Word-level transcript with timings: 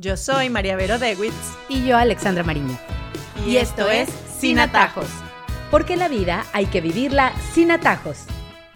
Yo 0.00 0.16
soy 0.16 0.48
María 0.48 0.76
Vero 0.76 0.96
Dewitz. 1.00 1.34
Y 1.68 1.84
yo, 1.84 1.96
Alexandra 1.96 2.44
Mariño. 2.44 2.78
Y, 3.44 3.56
esto 3.56 3.90
es 3.90 4.08
Sin 4.38 4.60
Atajos. 4.60 5.08
Porque 5.72 5.96
la 5.96 6.06
vida 6.06 6.46
hay 6.52 6.66
que 6.66 6.80
vivirla 6.80 7.32
sin 7.52 7.72
atajos. 7.72 8.26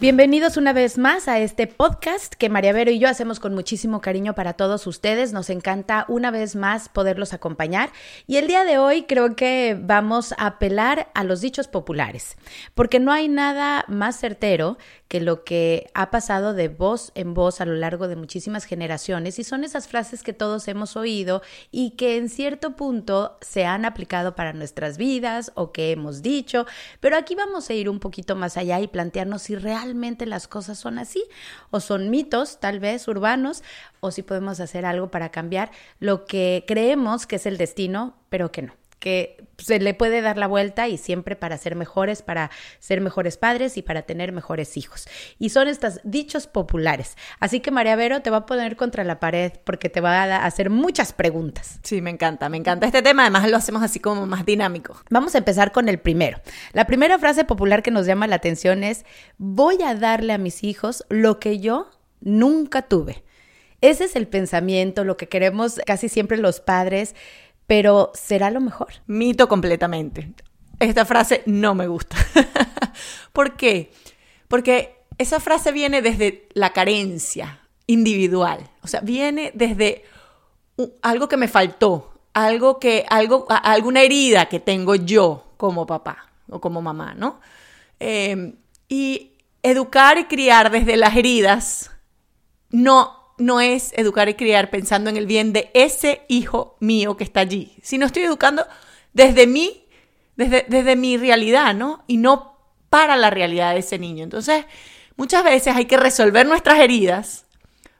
Bienvenidos 0.01 0.57
una 0.57 0.73
vez 0.73 0.97
más 0.97 1.29
a 1.29 1.39
este 1.39 1.65
podcast 1.65 2.33
que 2.33 2.49
María 2.49 2.73
Vero 2.73 2.91
y 2.91 2.99
yo 2.99 3.07
hacemos 3.07 3.39
con 3.39 3.53
muchísimo 3.53 4.01
cariño 4.01 4.35
para 4.35 4.51
todos 4.51 4.85
ustedes. 4.85 5.31
Nos 5.31 5.49
encanta 5.49 6.03
una 6.09 6.29
vez 6.29 6.57
más 6.57 6.89
poderlos 6.89 7.31
acompañar. 7.31 7.89
Y 8.27 8.35
el 8.35 8.47
día 8.47 8.65
de 8.65 8.77
hoy 8.77 9.03
creo 9.03 9.37
que 9.37 9.77
vamos 9.79 10.33
a 10.33 10.47
apelar 10.47 11.09
a 11.13 11.23
los 11.23 11.39
dichos 11.39 11.69
populares, 11.69 12.35
porque 12.73 12.99
no 12.99 13.13
hay 13.13 13.29
nada 13.29 13.85
más 13.87 14.19
certero 14.19 14.77
que 15.13 15.21
lo 15.21 15.43
que 15.43 15.91
ha 15.93 16.09
pasado 16.09 16.55
de 16.55 16.69
voz 16.69 17.11
en 17.13 17.35
voz 17.35 17.61
a 17.61 17.65
lo 17.65 17.75
largo 17.75 18.07
de 18.07 18.15
muchísimas 18.15 18.65
generaciones 18.65 19.37
y 19.37 19.43
son 19.43 19.63
esas 19.63 19.87
frases 19.87 20.23
que 20.23 20.33
todos 20.33 20.67
hemos 20.67 20.97
oído 20.97 21.43
y 21.69 21.91
que 21.91 22.17
en 22.17 22.29
cierto 22.29 22.75
punto 22.75 23.37
se 23.39 23.63
han 23.63 23.85
aplicado 23.85 24.35
para 24.35 24.53
nuestras 24.53 24.97
vidas 24.97 25.51
o 25.53 25.71
que 25.71 25.91
hemos 25.91 26.23
dicho, 26.23 26.65
pero 26.99 27.15
aquí 27.15 27.35
vamos 27.35 27.69
a 27.69 27.73
ir 27.73 27.89
un 27.89 27.99
poquito 27.99 28.35
más 28.35 28.57
allá 28.57 28.79
y 28.79 28.87
plantearnos 28.87 29.43
si 29.43 29.55
realmente 29.55 30.25
las 30.25 30.47
cosas 30.47 30.79
son 30.79 30.97
así 30.97 31.23
o 31.69 31.79
son 31.79 32.09
mitos 32.09 32.59
tal 32.59 32.79
vez 32.79 33.07
urbanos 33.07 33.61
o 33.99 34.09
si 34.09 34.23
podemos 34.23 34.59
hacer 34.61 34.83
algo 34.83 35.11
para 35.11 35.29
cambiar 35.29 35.69
lo 35.99 36.25
que 36.25 36.63
creemos 36.65 37.27
que 37.27 37.35
es 37.35 37.45
el 37.45 37.59
destino, 37.59 38.15
pero 38.29 38.51
que 38.51 38.63
no 38.63 38.82
que 39.03 39.35
se 39.57 39.79
le 39.79 39.93
puede 39.93 40.21
dar 40.21 40.37
la 40.37 40.47
vuelta 40.47 40.87
y 40.87 40.97
siempre 40.97 41.35
para 41.35 41.57
ser 41.57 41.75
mejores, 41.75 42.21
para 42.21 42.51
ser 42.79 43.01
mejores 43.01 43.35
padres 43.35 43.75
y 43.75 43.81
para 43.81 44.03
tener 44.03 44.31
mejores 44.31 44.77
hijos. 44.77 45.09
Y 45.39 45.49
son 45.49 45.67
estos 45.67 45.99
dichos 46.05 46.47
populares. 46.47 47.17
Así 47.41 47.59
que 47.59 47.69
María 47.69 47.97
Vero 47.97 48.21
te 48.21 48.29
va 48.29 48.37
a 48.37 48.45
poner 48.45 48.77
contra 48.77 49.03
la 49.03 49.19
pared 49.19 49.51
porque 49.65 49.89
te 49.89 49.99
va 49.99 50.23
a 50.23 50.45
hacer 50.45 50.69
muchas 50.69 51.11
preguntas. 51.11 51.81
Sí, 51.83 52.01
me 52.01 52.11
encanta, 52.11 52.47
me 52.47 52.55
encanta 52.55 52.85
este 52.85 53.01
tema. 53.01 53.23
Además 53.23 53.49
lo 53.49 53.57
hacemos 53.57 53.83
así 53.83 53.99
como 53.99 54.25
más 54.25 54.45
dinámico. 54.45 54.95
Vamos 55.09 55.35
a 55.35 55.39
empezar 55.39 55.73
con 55.73 55.89
el 55.89 55.99
primero. 55.99 56.39
La 56.71 56.87
primera 56.87 57.19
frase 57.19 57.43
popular 57.43 57.83
que 57.83 57.91
nos 57.91 58.05
llama 58.05 58.25
la 58.27 58.37
atención 58.37 58.85
es, 58.85 59.03
voy 59.37 59.81
a 59.83 59.95
darle 59.95 60.31
a 60.31 60.37
mis 60.37 60.63
hijos 60.63 61.03
lo 61.09 61.41
que 61.41 61.59
yo 61.59 61.91
nunca 62.21 62.83
tuve. 62.83 63.25
Ese 63.83 64.05
es 64.05 64.15
el 64.15 64.29
pensamiento, 64.29 65.03
lo 65.03 65.17
que 65.17 65.27
queremos 65.27 65.81
casi 65.85 66.07
siempre 66.07 66.37
los 66.37 66.61
padres 66.61 67.15
pero 67.67 68.11
¿será 68.13 68.51
lo 68.51 68.61
mejor? 68.61 68.93
Mito 69.07 69.47
completamente. 69.47 70.33
Esta 70.79 71.05
frase 71.05 71.43
no 71.45 71.75
me 71.75 71.87
gusta. 71.87 72.17
¿Por 73.33 73.55
qué? 73.55 73.91
Porque 74.47 75.03
esa 75.17 75.39
frase 75.39 75.71
viene 75.71 76.01
desde 76.01 76.47
la 76.53 76.71
carencia 76.71 77.59
individual, 77.87 78.69
o 78.81 78.87
sea, 78.87 79.01
viene 79.01 79.51
desde 79.53 80.05
algo 81.01 81.27
que 81.27 81.37
me 81.37 81.47
faltó, 81.47 82.13
algo 82.33 82.79
que, 82.79 83.05
algo, 83.09 83.45
alguna 83.49 84.01
herida 84.01 84.47
que 84.47 84.59
tengo 84.59 84.95
yo 84.95 85.53
como 85.57 85.85
papá 85.85 86.29
o 86.49 86.59
como 86.59 86.81
mamá, 86.81 87.13
¿no? 87.13 87.39
Em, 87.99 88.55
y 88.89 89.33
educar 89.61 90.17
y 90.17 90.25
criar 90.25 90.71
desde 90.71 90.97
las 90.97 91.15
heridas 91.15 91.91
no 92.69 93.22
no 93.37 93.61
es 93.61 93.93
educar 93.95 94.29
y 94.29 94.35
criar 94.35 94.69
pensando 94.69 95.09
en 95.09 95.17
el 95.17 95.25
bien 95.25 95.53
de 95.53 95.71
ese 95.73 96.21
hijo 96.27 96.77
mío 96.79 97.17
que 97.17 97.23
está 97.23 97.41
allí, 97.41 97.75
sino 97.81 98.05
estoy 98.05 98.23
educando 98.23 98.65
desde 99.13 99.47
mí, 99.47 99.85
desde, 100.35 100.65
desde 100.67 100.95
mi 100.95 101.17
realidad, 101.17 101.73
¿no? 101.73 102.03
Y 102.07 102.17
no 102.17 102.57
para 102.89 103.17
la 103.17 103.29
realidad 103.29 103.73
de 103.73 103.79
ese 103.79 103.97
niño. 103.97 104.23
Entonces, 104.23 104.65
muchas 105.15 105.43
veces 105.43 105.75
hay 105.75 105.85
que 105.85 105.97
resolver 105.97 106.45
nuestras 106.45 106.79
heridas 106.79 107.45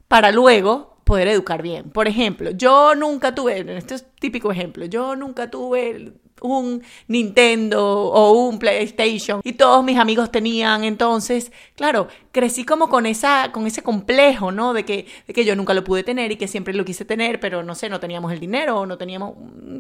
para 0.08 0.32
luego 0.32 0.98
poder 1.04 1.28
educar 1.28 1.62
bien. 1.62 1.90
Por 1.90 2.08
ejemplo, 2.08 2.52
yo 2.52 2.96
nunca 2.96 3.36
tuve, 3.36 3.66
este 3.78 3.96
es 3.96 4.06
típico 4.20 4.52
ejemplo, 4.52 4.86
yo 4.86 5.16
nunca 5.16 5.50
tuve 5.50 6.14
un 6.44 6.84
Nintendo 7.08 7.84
o 7.84 8.32
un 8.34 8.60
PlayStation 8.60 9.42
y 9.44 9.54
todos 9.54 9.84
mis 9.84 9.98
amigos 9.98 10.32
tenían. 10.32 10.84
Entonces, 10.84 11.52
claro, 11.76 12.08
crecí 12.32 12.64
como 12.64 12.90
con, 12.90 13.06
esa, 13.06 13.52
con 13.52 13.66
ese 13.66 13.82
complejo, 13.82 14.52
¿no? 14.52 14.74
De 14.74 14.86
que, 14.86 15.08
de 15.26 15.34
que 15.34 15.46
yo 15.46 15.56
nunca 15.56 15.74
lo 15.74 15.84
pude 15.84 16.04
tener 16.04 16.32
y 16.32 16.36
que 16.36 16.48
siempre 16.48 16.74
lo 16.74 16.86
quise 16.86 17.06
tener, 17.06 17.40
pero 17.40 17.64
no 17.64 17.74
sé, 17.74 17.90
no 17.90 18.00
teníamos 18.00 18.32
el 18.32 18.40
dinero 18.40 18.82
o 18.82 18.86
no 18.86 18.98
teníamos 18.98 19.34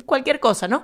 cualquier 0.05 0.39
cosa, 0.39 0.67
¿no? 0.67 0.83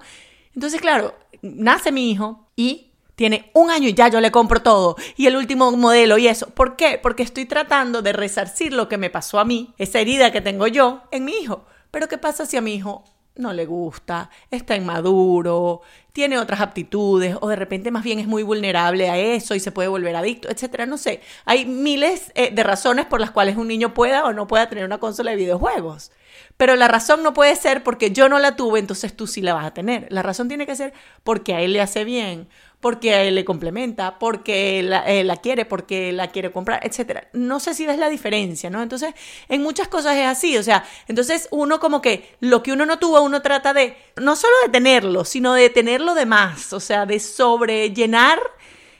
Entonces, 0.53 0.81
claro, 0.81 1.15
nace 1.41 1.91
mi 1.91 2.11
hijo 2.11 2.47
y 2.55 2.91
tiene 3.15 3.51
un 3.53 3.69
año 3.69 3.89
y 3.89 3.93
ya 3.93 4.07
yo 4.07 4.21
le 4.21 4.31
compro 4.31 4.61
todo 4.61 4.95
y 5.17 5.27
el 5.27 5.35
último 5.35 5.71
modelo 5.73 6.17
y 6.17 6.27
eso. 6.27 6.49
¿Por 6.51 6.75
qué? 6.75 6.99
Porque 7.01 7.23
estoy 7.23 7.45
tratando 7.45 8.01
de 8.01 8.13
resarcir 8.13 8.73
lo 8.73 8.87
que 8.87 8.97
me 8.97 9.09
pasó 9.09 9.39
a 9.39 9.45
mí, 9.45 9.73
esa 9.77 9.99
herida 9.99 10.31
que 10.31 10.41
tengo 10.41 10.67
yo 10.67 11.01
en 11.11 11.25
mi 11.25 11.33
hijo. 11.33 11.65
Pero 11.91 12.07
¿qué 12.07 12.17
pasa 12.17 12.45
si 12.45 12.55
a 12.55 12.61
mi 12.61 12.75
hijo 12.75 13.03
no 13.39 13.53
le 13.53 13.65
gusta, 13.65 14.29
está 14.51 14.75
inmaduro, 14.75 15.81
tiene 16.11 16.37
otras 16.37 16.61
aptitudes 16.61 17.37
o 17.39 17.47
de 17.47 17.55
repente 17.55 17.91
más 17.91 18.03
bien 18.03 18.19
es 18.19 18.27
muy 18.27 18.43
vulnerable 18.43 19.09
a 19.09 19.17
eso 19.17 19.55
y 19.55 19.59
se 19.59 19.71
puede 19.71 19.87
volver 19.87 20.15
adicto, 20.15 20.49
etcétera, 20.49 20.85
no 20.85 20.97
sé. 20.97 21.21
Hay 21.45 21.65
miles 21.65 22.31
eh, 22.35 22.51
de 22.53 22.63
razones 22.63 23.05
por 23.05 23.19
las 23.19 23.31
cuales 23.31 23.57
un 23.57 23.67
niño 23.67 23.93
pueda 23.93 24.25
o 24.25 24.33
no 24.33 24.47
pueda 24.47 24.69
tener 24.69 24.85
una 24.85 24.99
consola 24.99 25.31
de 25.31 25.37
videojuegos. 25.37 26.11
Pero 26.59 26.75
la 26.75 26.89
razón 26.89 27.23
no 27.23 27.33
puede 27.33 27.55
ser 27.55 27.85
porque 27.85 28.11
yo 28.11 28.27
no 28.27 28.37
la 28.37 28.57
tuve, 28.57 28.79
entonces 28.79 29.15
tú 29.15 29.27
sí 29.27 29.39
la 29.41 29.53
vas 29.53 29.65
a 29.65 29.73
tener. 29.73 30.07
La 30.09 30.23
razón 30.23 30.49
tiene 30.49 30.65
que 30.65 30.75
ser 30.75 30.91
porque 31.23 31.53
a 31.55 31.61
él 31.61 31.71
le 31.71 31.79
hace 31.79 32.03
bien, 32.03 32.49
porque 32.81 33.13
a 33.13 33.23
él 33.23 33.35
le 33.35 33.45
complementa, 33.45 34.19
porque 34.19 34.83
la, 34.83 35.09
eh, 35.09 35.23
la 35.23 35.37
quiere, 35.37 35.63
porque 35.63 36.11
la 36.11 36.27
quiere 36.27 36.51
comprar, 36.51 36.85
etc. 36.85 37.27
No 37.31 37.61
sé 37.61 37.73
si 37.73 37.85
ves 37.85 37.97
la 37.97 38.09
diferencia, 38.09 38.69
¿no? 38.69 38.83
Entonces, 38.83 39.13
en 39.47 39.63
muchas 39.63 39.87
cosas 39.87 40.17
es 40.17 40.25
así, 40.25 40.57
o 40.57 40.63
sea, 40.63 40.83
entonces 41.07 41.47
uno 41.51 41.79
como 41.79 42.01
que 42.01 42.35
lo 42.41 42.61
que 42.61 42.73
uno 42.73 42.85
no 42.85 42.99
tuvo, 42.99 43.21
uno 43.21 43.41
trata 43.41 43.73
de, 43.73 43.95
no 44.17 44.35
solo 44.35 44.53
de 44.65 44.69
tenerlo, 44.69 45.23
sino 45.23 45.53
de 45.53 45.69
tenerlo 45.69 46.13
de 46.13 46.25
más, 46.25 46.73
o 46.73 46.81
sea, 46.81 47.05
de 47.05 47.21
sobrellenar 47.21 48.37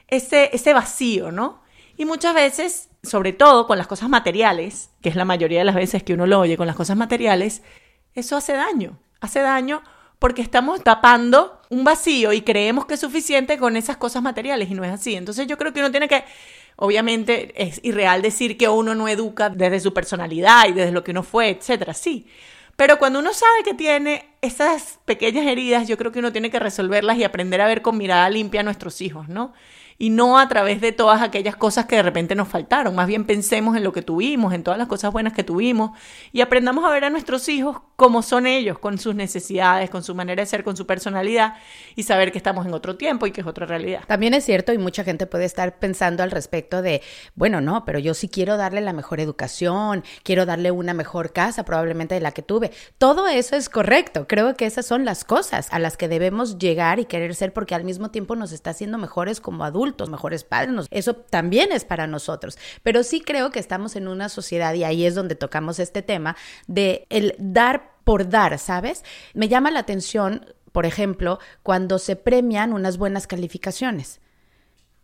ese, 0.07 0.49
ese 0.53 0.71
vacío, 0.71 1.33
¿no? 1.33 1.61
Y 1.97 2.05
muchas 2.05 2.33
veces, 2.33 2.88
sobre 3.03 3.33
todo 3.33 3.67
con 3.67 3.77
las 3.77 3.87
cosas 3.87 4.09
materiales, 4.09 4.89
que 5.01 5.09
es 5.09 5.15
la 5.15 5.25
mayoría 5.25 5.59
de 5.59 5.65
las 5.65 5.75
veces 5.75 6.03
que 6.03 6.13
uno 6.13 6.27
lo 6.27 6.39
oye 6.39 6.57
con 6.57 6.67
las 6.67 6.75
cosas 6.75 6.97
materiales, 6.97 7.61
eso 8.13 8.35
hace 8.35 8.53
daño, 8.53 8.99
hace 9.21 9.39
daño 9.39 9.81
porque 10.19 10.41
estamos 10.41 10.83
tapando 10.83 11.61
un 11.69 11.85
vacío 11.85 12.33
y 12.33 12.41
creemos 12.41 12.85
que 12.85 12.95
es 12.95 12.99
suficiente 12.99 13.57
con 13.57 13.77
esas 13.77 13.95
cosas 13.95 14.21
materiales 14.21 14.69
y 14.69 14.73
no 14.73 14.83
es 14.83 14.91
así. 14.91 15.15
Entonces 15.15 15.47
yo 15.47 15.57
creo 15.57 15.71
que 15.71 15.79
uno 15.79 15.91
tiene 15.91 16.09
que, 16.09 16.25
obviamente 16.75 17.53
es 17.55 17.79
irreal 17.83 18.21
decir 18.21 18.57
que 18.57 18.67
uno 18.67 18.95
no 18.95 19.07
educa 19.07 19.49
desde 19.49 19.79
su 19.79 19.93
personalidad 19.93 20.67
y 20.67 20.73
desde 20.73 20.91
lo 20.91 21.03
que 21.03 21.11
uno 21.11 21.23
fue, 21.23 21.49
etcétera, 21.49 21.93
sí. 21.93 22.27
Pero 22.75 22.99
cuando 22.99 23.19
uno 23.19 23.33
sabe 23.33 23.63
que 23.63 23.73
tiene 23.73 24.25
esas 24.41 24.99
pequeñas 25.05 25.45
heridas, 25.45 25.87
yo 25.87 25.97
creo 25.97 26.11
que 26.11 26.19
uno 26.19 26.31
tiene 26.31 26.49
que 26.49 26.59
resolverlas 26.59 27.17
y 27.17 27.23
aprender 27.23 27.61
a 27.61 27.67
ver 27.67 27.81
con 27.81 27.97
mirada 27.97 28.29
limpia 28.29 28.61
a 28.61 28.63
nuestros 28.63 29.01
hijos, 29.01 29.29
¿no? 29.29 29.53
Y 30.01 30.09
no 30.09 30.39
a 30.39 30.47
través 30.47 30.79
de 30.79 30.93
todas 30.93 31.21
aquellas 31.21 31.57
cosas 31.57 31.85
que 31.85 31.97
de 31.97 32.03
repente 32.03 32.33
nos 32.33 32.47
faltaron. 32.47 32.95
Más 32.95 33.05
bien 33.05 33.25
pensemos 33.25 33.75
en 33.75 33.83
lo 33.83 33.91
que 33.91 34.01
tuvimos, 34.01 34.53
en 34.53 34.63
todas 34.63 34.79
las 34.79 34.87
cosas 34.87 35.11
buenas 35.11 35.33
que 35.33 35.43
tuvimos 35.43 35.91
y 36.31 36.39
aprendamos 36.39 36.85
a 36.85 36.89
ver 36.89 37.03
a 37.03 37.09
nuestros 37.09 37.49
hijos 37.49 37.81
como 37.97 38.21
son 38.21 38.47
ellos, 38.47 38.79
con 38.79 38.97
sus 38.97 39.13
necesidades, 39.13 39.89
con 39.89 40.01
su 40.01 40.15
manera 40.15 40.41
de 40.41 40.45
ser, 40.45 40.63
con 40.63 40.77
su 40.77 40.87
personalidad 40.87 41.55
y 41.97 42.03
saber 42.03 42.31
que 42.31 42.37
estamos 42.37 42.65
en 42.65 42.73
otro 42.73 42.95
tiempo 42.95 43.27
y 43.27 43.31
que 43.31 43.41
es 43.41 43.47
otra 43.47 43.65
realidad. 43.65 44.03
También 44.07 44.33
es 44.33 44.45
cierto 44.45 44.71
y 44.71 44.77
mucha 44.77 45.03
gente 45.03 45.27
puede 45.27 45.43
estar 45.43 45.79
pensando 45.79 46.23
al 46.23 46.31
respecto 46.31 46.81
de, 46.81 47.01
bueno, 47.35 47.59
no, 47.59 47.83
pero 47.83 47.99
yo 47.99 48.13
sí 48.13 48.29
quiero 48.29 48.55
darle 48.55 48.79
la 48.79 48.93
mejor 48.93 49.19
educación, 49.19 50.05
quiero 50.23 50.45
darle 50.45 50.71
una 50.71 50.93
mejor 50.93 51.33
casa 51.33 51.65
probablemente 51.65 52.15
de 52.15 52.21
la 52.21 52.31
que 52.31 52.41
tuve. 52.41 52.71
Todo 52.97 53.27
eso 53.27 53.57
es 53.57 53.67
correcto. 53.67 54.27
Creo 54.29 54.55
que 54.55 54.65
esas 54.65 54.85
son 54.85 55.03
las 55.03 55.25
cosas 55.25 55.67
a 55.71 55.79
las 55.79 55.97
que 55.97 56.07
debemos 56.07 56.57
llegar 56.57 56.99
y 56.99 57.05
querer 57.05 57.35
ser 57.35 57.51
porque 57.51 57.75
al 57.75 57.83
mismo 57.83 58.11
tiempo 58.11 58.37
nos 58.37 58.53
está 58.53 58.69
haciendo 58.69 58.97
mejores 58.97 59.41
como 59.41 59.65
adultos 59.65 59.88
mejores 60.09 60.43
padres. 60.43 60.87
Eso 60.91 61.15
también 61.15 61.71
es 61.71 61.85
para 61.85 62.07
nosotros. 62.07 62.57
Pero 62.83 63.03
sí 63.03 63.21
creo 63.21 63.51
que 63.51 63.59
estamos 63.59 63.95
en 63.95 64.07
una 64.07 64.29
sociedad, 64.29 64.73
y 64.73 64.83
ahí 64.83 65.05
es 65.05 65.15
donde 65.15 65.35
tocamos 65.35 65.79
este 65.79 66.01
tema, 66.01 66.35
de 66.67 67.05
el 67.09 67.35
dar 67.37 67.91
por 68.03 68.29
dar, 68.29 68.57
¿sabes? 68.59 69.03
Me 69.33 69.47
llama 69.47 69.71
la 69.71 69.79
atención, 69.79 70.45
por 70.71 70.85
ejemplo, 70.85 71.39
cuando 71.63 71.99
se 71.99 72.15
premian 72.15 72.73
unas 72.73 72.97
buenas 72.97 73.27
calificaciones. 73.27 74.19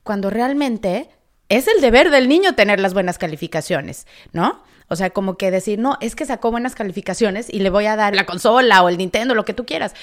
Cuando 0.03 0.29
realmente 0.29 1.09
es 1.49 1.67
el 1.67 1.81
deber 1.81 2.09
del 2.09 2.27
niño 2.27 2.55
tener 2.55 2.79
las 2.79 2.93
buenas 2.93 3.17
calificaciones, 3.17 4.07
¿no? 4.33 4.63
O 4.87 4.95
sea, 4.95 5.09
como 5.09 5.37
que 5.37 5.49
decir, 5.49 5.79
no, 5.79 5.97
es 5.99 6.15
que 6.15 6.25
sacó 6.25 6.51
buenas 6.51 6.75
calificaciones 6.75 7.51
y 7.51 7.59
le 7.59 7.71
voy 7.71 7.87
a 7.87 7.95
dar 7.95 8.15
la 8.15 8.25
consola 8.25 8.83
o 8.83 8.89
el 8.89 8.97
Nintendo, 8.97 9.33
lo 9.33 9.45
que 9.45 9.53
tú 9.53 9.65
quieras. 9.65 9.95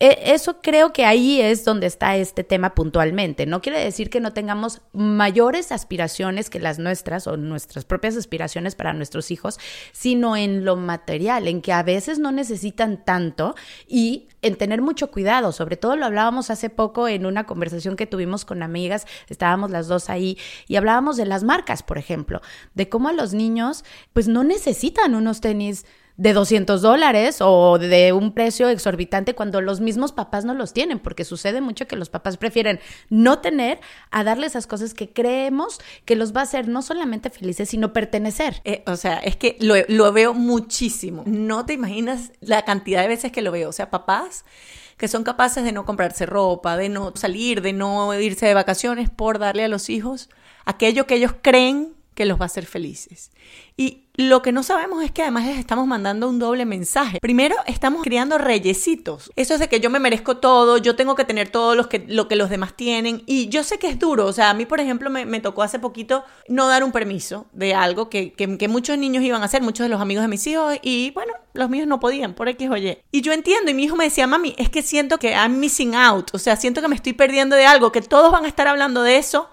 E, 0.00 0.32
eso 0.34 0.60
creo 0.60 0.92
que 0.92 1.04
ahí 1.04 1.40
es 1.40 1.64
donde 1.64 1.86
está 1.86 2.16
este 2.16 2.44
tema 2.44 2.74
puntualmente. 2.74 3.46
No 3.46 3.60
quiere 3.60 3.82
decir 3.82 4.10
que 4.10 4.20
no 4.20 4.32
tengamos 4.32 4.82
mayores 4.92 5.72
aspiraciones 5.72 6.50
que 6.50 6.60
las 6.60 6.78
nuestras 6.78 7.26
o 7.26 7.36
nuestras 7.36 7.84
propias 7.84 8.16
aspiraciones 8.16 8.74
para 8.74 8.92
nuestros 8.92 9.30
hijos, 9.30 9.58
sino 9.92 10.36
en 10.36 10.64
lo 10.64 10.76
material, 10.76 11.48
en 11.48 11.62
que 11.62 11.72
a 11.72 11.82
veces 11.82 12.18
no 12.18 12.32
necesitan 12.32 13.04
tanto 13.04 13.54
y 13.86 14.28
en 14.42 14.56
tener 14.56 14.82
mucho 14.82 15.10
cuidado. 15.10 15.52
Sobre 15.52 15.76
todo 15.76 15.96
lo 15.96 16.06
hablábamos 16.06 16.50
hace 16.50 16.70
poco 16.70 17.08
en 17.08 17.26
una 17.26 17.44
conversación 17.44 17.96
que 17.96 18.06
tuvimos 18.06 18.44
con 18.44 18.62
amigas, 18.62 19.06
estábamos 19.28 19.70
las 19.70 19.88
dos 19.88 20.10
ahí 20.10 20.38
y 20.66 20.76
hablábamos 20.76 21.16
de 21.16 21.26
las 21.26 21.44
marcas, 21.44 21.82
por 21.82 21.98
ejemplo, 21.98 22.40
de 22.74 22.88
cómo 22.88 23.08
a 23.08 23.12
los 23.12 23.34
niños 23.34 23.84
pues 24.12 24.28
no 24.28 24.44
necesitan 24.44 25.14
unos 25.14 25.40
tenis 25.40 25.86
de 26.16 26.32
200 26.32 26.80
dólares 26.80 27.38
o 27.40 27.78
de 27.78 28.12
un 28.12 28.32
precio 28.32 28.68
exorbitante 28.68 29.34
cuando 29.34 29.60
los 29.60 29.80
mismos 29.80 30.12
papás 30.12 30.44
no 30.44 30.54
los 30.54 30.72
tienen, 30.72 31.00
porque 31.00 31.24
sucede 31.24 31.60
mucho 31.60 31.86
que 31.86 31.96
los 31.96 32.08
papás 32.08 32.36
prefieren 32.36 32.80
no 33.10 33.40
tener 33.40 33.80
a 34.10 34.22
darle 34.22 34.46
esas 34.46 34.66
cosas 34.66 34.94
que 34.94 35.12
creemos 35.12 35.80
que 36.04 36.16
los 36.16 36.34
va 36.34 36.40
a 36.40 36.44
hacer 36.44 36.68
no 36.68 36.82
solamente 36.82 37.30
felices, 37.30 37.68
sino 37.68 37.92
pertenecer. 37.92 38.60
Eh, 38.64 38.84
o 38.86 38.96
sea, 38.96 39.18
es 39.18 39.36
que 39.36 39.56
lo, 39.60 39.74
lo 39.88 40.12
veo 40.12 40.34
muchísimo. 40.34 41.24
No 41.26 41.66
te 41.66 41.72
imaginas 41.72 42.32
la 42.40 42.64
cantidad 42.64 43.02
de 43.02 43.08
veces 43.08 43.32
que 43.32 43.42
lo 43.42 43.50
veo. 43.50 43.68
O 43.68 43.72
sea, 43.72 43.90
papás 43.90 44.44
que 44.96 45.08
son 45.08 45.24
capaces 45.24 45.64
de 45.64 45.72
no 45.72 45.84
comprarse 45.84 46.24
ropa, 46.26 46.76
de 46.76 46.88
no 46.88 47.12
salir, 47.16 47.62
de 47.62 47.72
no 47.72 48.14
irse 48.18 48.46
de 48.46 48.54
vacaciones 48.54 49.10
por 49.10 49.40
darle 49.40 49.64
a 49.64 49.68
los 49.68 49.90
hijos 49.90 50.30
aquello 50.64 51.06
que 51.06 51.16
ellos 51.16 51.34
creen 51.42 51.94
que 52.14 52.24
los 52.24 52.38
va 52.38 52.44
a 52.44 52.46
hacer 52.46 52.66
felices. 52.66 53.30
Y 53.76 54.04
lo 54.16 54.42
que 54.42 54.52
no 54.52 54.62
sabemos 54.62 55.02
es 55.02 55.10
que 55.10 55.22
además 55.22 55.46
les 55.46 55.58
estamos 55.58 55.88
mandando 55.88 56.28
un 56.28 56.38
doble 56.38 56.64
mensaje. 56.64 57.18
Primero, 57.20 57.56
estamos 57.66 58.04
criando 58.04 58.38
reyesitos. 58.38 59.32
Eso 59.34 59.54
es 59.54 59.60
de 59.60 59.68
que 59.68 59.80
yo 59.80 59.90
me 59.90 59.98
merezco 59.98 60.36
todo, 60.36 60.78
yo 60.78 60.94
tengo 60.94 61.16
que 61.16 61.24
tener 61.24 61.48
todo 61.48 61.74
lo 61.74 61.88
que, 61.88 62.04
lo 62.06 62.28
que 62.28 62.36
los 62.36 62.48
demás 62.48 62.76
tienen. 62.76 63.24
Y 63.26 63.48
yo 63.48 63.64
sé 63.64 63.80
que 63.80 63.88
es 63.88 63.98
duro. 63.98 64.26
O 64.26 64.32
sea, 64.32 64.50
a 64.50 64.54
mí, 64.54 64.66
por 64.66 64.78
ejemplo, 64.78 65.10
me, 65.10 65.26
me 65.26 65.40
tocó 65.40 65.64
hace 65.64 65.80
poquito 65.80 66.24
no 66.48 66.68
dar 66.68 66.84
un 66.84 66.92
permiso 66.92 67.46
de 67.52 67.74
algo 67.74 68.08
que, 68.08 68.32
que, 68.32 68.56
que, 68.56 68.68
muchos 68.68 68.96
niños 68.96 69.24
iban 69.24 69.42
a 69.42 69.46
hacer, 69.46 69.62
muchos 69.62 69.84
de 69.84 69.88
los 69.88 70.00
amigos 70.00 70.22
de 70.22 70.28
mis 70.28 70.46
hijos. 70.46 70.78
Y 70.82 71.10
bueno, 71.10 71.32
los 71.52 71.68
míos 71.68 71.88
no 71.88 71.98
podían, 71.98 72.34
por 72.34 72.48
X 72.48 72.70
o 72.70 72.76
Y. 72.76 72.96
Y 73.10 73.20
yo 73.22 73.32
entiendo, 73.32 73.72
y 73.72 73.74
mi 73.74 73.84
hijo 73.84 73.96
me 73.96 74.04
decía, 74.04 74.28
mami, 74.28 74.54
es 74.58 74.70
que 74.70 74.82
siento 74.82 75.18
que 75.18 75.32
I'm 75.32 75.58
missing 75.58 75.96
out. 75.96 76.30
O 76.32 76.38
sea, 76.38 76.54
siento 76.54 76.80
que 76.80 76.86
me 76.86 76.94
estoy 76.94 77.14
perdiendo 77.14 77.56
de 77.56 77.66
algo, 77.66 77.90
que 77.90 78.00
todos 78.00 78.30
van 78.30 78.44
a 78.44 78.48
estar 78.48 78.68
hablando 78.68 79.02
de 79.02 79.16
eso 79.16 79.48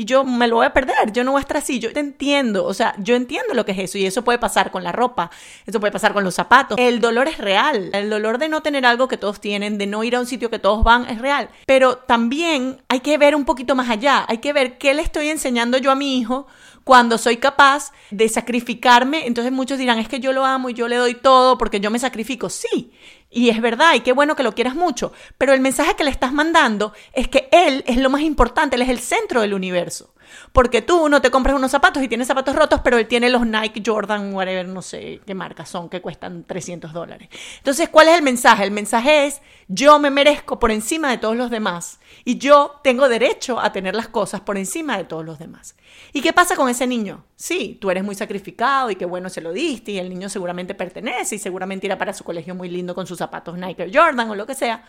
y 0.00 0.06
yo 0.06 0.24
me 0.24 0.48
lo 0.48 0.56
voy 0.56 0.64
a 0.64 0.72
perder, 0.72 1.12
yo 1.12 1.24
no 1.24 1.32
voy 1.32 1.40
a 1.40 1.42
estar 1.42 1.58
así, 1.58 1.78
yo 1.78 1.92
te 1.92 2.00
entiendo, 2.00 2.64
o 2.64 2.72
sea, 2.72 2.94
yo 2.96 3.16
entiendo 3.16 3.52
lo 3.52 3.66
que 3.66 3.72
es 3.72 3.78
eso 3.80 3.98
y 3.98 4.06
eso 4.06 4.24
puede 4.24 4.38
pasar 4.38 4.70
con 4.70 4.82
la 4.82 4.92
ropa, 4.92 5.30
eso 5.66 5.78
puede 5.78 5.92
pasar 5.92 6.14
con 6.14 6.24
los 6.24 6.34
zapatos, 6.34 6.78
el 6.80 7.02
dolor 7.02 7.28
es 7.28 7.36
real, 7.36 7.90
el 7.92 8.08
dolor 8.08 8.38
de 8.38 8.48
no 8.48 8.62
tener 8.62 8.86
algo 8.86 9.08
que 9.08 9.18
todos 9.18 9.42
tienen, 9.42 9.76
de 9.76 9.86
no 9.86 10.02
ir 10.02 10.16
a 10.16 10.20
un 10.20 10.24
sitio 10.24 10.48
que 10.48 10.58
todos 10.58 10.84
van 10.84 11.06
es 11.10 11.20
real, 11.20 11.50
pero 11.66 11.98
también 11.98 12.80
hay 12.88 13.00
que 13.00 13.18
ver 13.18 13.36
un 13.36 13.44
poquito 13.44 13.74
más 13.74 13.90
allá, 13.90 14.24
hay 14.26 14.38
que 14.38 14.54
ver 14.54 14.78
qué 14.78 14.94
le 14.94 15.02
estoy 15.02 15.28
enseñando 15.28 15.76
yo 15.76 15.90
a 15.90 15.94
mi 15.96 16.18
hijo 16.18 16.46
cuando 16.84 17.18
soy 17.18 17.36
capaz 17.36 17.92
de 18.10 18.26
sacrificarme, 18.28 19.26
entonces 19.26 19.52
muchos 19.52 19.78
dirán, 19.78 19.98
es 19.98 20.08
que 20.08 20.18
yo 20.18 20.32
lo 20.32 20.46
amo 20.46 20.70
y 20.70 20.74
yo 20.74 20.88
le 20.88 20.96
doy 20.96 21.14
todo 21.14 21.58
porque 21.58 21.78
yo 21.78 21.90
me 21.90 21.98
sacrifico. 21.98 22.48
Sí, 22.48 22.90
y 23.30 23.50
es 23.50 23.60
verdad, 23.60 23.94
y 23.94 24.00
qué 24.00 24.12
bueno 24.12 24.34
que 24.34 24.42
lo 24.42 24.54
quieras 24.54 24.74
mucho, 24.74 25.12
pero 25.38 25.52
el 25.52 25.60
mensaje 25.60 25.94
que 25.94 26.04
le 26.04 26.10
estás 26.10 26.32
mandando 26.32 26.92
es 27.12 27.28
que 27.28 27.48
él 27.52 27.84
es 27.86 27.96
lo 27.96 28.10
más 28.10 28.22
importante, 28.22 28.76
él 28.76 28.82
es 28.82 28.88
el 28.88 28.98
centro 28.98 29.40
del 29.40 29.54
universo. 29.54 30.12
Porque 30.52 30.82
tú 30.82 31.08
no 31.08 31.20
te 31.20 31.30
compras 31.30 31.56
unos 31.56 31.70
zapatos 31.70 32.02
y 32.02 32.08
tienes 32.08 32.28
zapatos 32.28 32.54
rotos, 32.56 32.80
pero 32.82 32.98
él 32.98 33.06
tiene 33.06 33.30
los 33.30 33.46
Nike 33.46 33.82
Jordan, 33.84 34.34
whatever, 34.34 34.66
no 34.68 34.82
sé 34.82 35.20
qué 35.26 35.34
marca 35.34 35.66
son, 35.66 35.88
que 35.88 36.00
cuestan 36.00 36.44
300 36.44 36.92
dólares. 36.92 37.28
Entonces, 37.58 37.88
¿cuál 37.88 38.08
es 38.08 38.16
el 38.16 38.22
mensaje? 38.22 38.64
El 38.64 38.70
mensaje 38.70 39.26
es, 39.26 39.40
yo 39.68 39.98
me 39.98 40.10
merezco 40.10 40.58
por 40.58 40.70
encima 40.70 41.10
de 41.10 41.18
todos 41.18 41.36
los 41.36 41.50
demás 41.50 42.00
y 42.24 42.38
yo 42.38 42.80
tengo 42.82 43.08
derecho 43.08 43.60
a 43.60 43.72
tener 43.72 43.94
las 43.94 44.08
cosas 44.08 44.40
por 44.40 44.58
encima 44.58 44.96
de 44.96 45.04
todos 45.04 45.24
los 45.24 45.38
demás. 45.38 45.76
¿Y 46.12 46.20
qué 46.22 46.32
pasa 46.32 46.56
con 46.56 46.68
ese 46.68 46.86
niño? 46.86 47.24
Sí, 47.36 47.78
tú 47.80 47.90
eres 47.90 48.04
muy 48.04 48.14
sacrificado 48.14 48.90
y 48.90 48.96
qué 48.96 49.04
bueno 49.04 49.28
se 49.28 49.40
lo 49.40 49.52
diste 49.52 49.92
y 49.92 49.98
el 49.98 50.08
niño 50.08 50.28
seguramente 50.28 50.74
pertenece 50.74 51.36
y 51.36 51.38
seguramente 51.38 51.86
irá 51.86 51.98
para 51.98 52.12
su 52.12 52.24
colegio 52.24 52.54
muy 52.54 52.68
lindo 52.68 52.94
con 52.94 53.06
sus 53.06 53.18
zapatos 53.18 53.56
Nike 53.56 53.90
Jordan 53.92 54.30
o 54.30 54.34
lo 54.34 54.46
que 54.46 54.54
sea. 54.54 54.84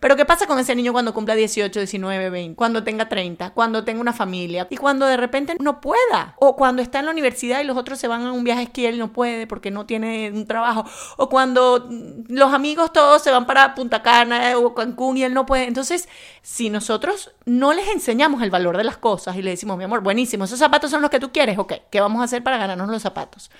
Pero 0.00 0.14
¿qué 0.14 0.24
pasa 0.24 0.46
con 0.46 0.58
ese 0.60 0.76
niño 0.76 0.92
cuando 0.92 1.12
cumpla 1.12 1.34
18, 1.34 1.80
19, 1.80 2.30
20? 2.30 2.56
Cuando 2.56 2.84
tenga 2.84 3.08
30, 3.08 3.50
cuando 3.50 3.82
tenga 3.82 4.00
una 4.00 4.12
familia 4.12 4.66
y 4.70 4.76
cuando 4.76 5.06
de 5.06 5.16
repente 5.16 5.56
no 5.58 5.80
pueda. 5.80 6.34
O 6.38 6.54
cuando 6.54 6.82
está 6.82 7.00
en 7.00 7.06
la 7.06 7.10
universidad 7.10 7.60
y 7.60 7.64
los 7.64 7.76
otros 7.76 7.98
se 7.98 8.06
van 8.06 8.22
a 8.22 8.32
un 8.32 8.44
viaje 8.44 8.60
a 8.60 8.62
esquí 8.64 8.82
y 8.82 8.86
él 8.86 8.98
no 8.98 9.12
puede 9.12 9.48
porque 9.48 9.72
no 9.72 9.86
tiene 9.86 10.30
un 10.30 10.46
trabajo. 10.46 10.84
O 11.16 11.28
cuando 11.28 11.88
los 12.28 12.52
amigos 12.54 12.92
todos 12.92 13.22
se 13.22 13.32
van 13.32 13.46
para 13.46 13.74
Punta 13.74 14.02
Cana 14.02 14.56
o 14.56 14.72
Cancún 14.72 15.16
y 15.16 15.24
él 15.24 15.34
no 15.34 15.46
puede. 15.46 15.64
Entonces, 15.64 16.08
si 16.42 16.70
nosotros 16.70 17.32
no 17.44 17.72
les 17.72 17.88
enseñamos 17.88 18.42
el 18.42 18.50
valor 18.50 18.76
de 18.76 18.84
las 18.84 18.98
cosas 18.98 19.34
y 19.36 19.42
le 19.42 19.50
decimos, 19.50 19.76
mi 19.78 19.84
amor, 19.84 20.02
buenísimo, 20.02 20.44
esos 20.44 20.60
zapatos 20.60 20.92
son 20.92 21.02
los 21.02 21.10
que 21.10 21.18
tú 21.18 21.32
quieres, 21.32 21.58
ok, 21.58 21.72
¿qué 21.90 22.00
vamos 22.00 22.20
a 22.20 22.24
hacer 22.24 22.44
para 22.44 22.56
ganarnos 22.56 22.88
los 22.88 23.02
zapatos? 23.02 23.50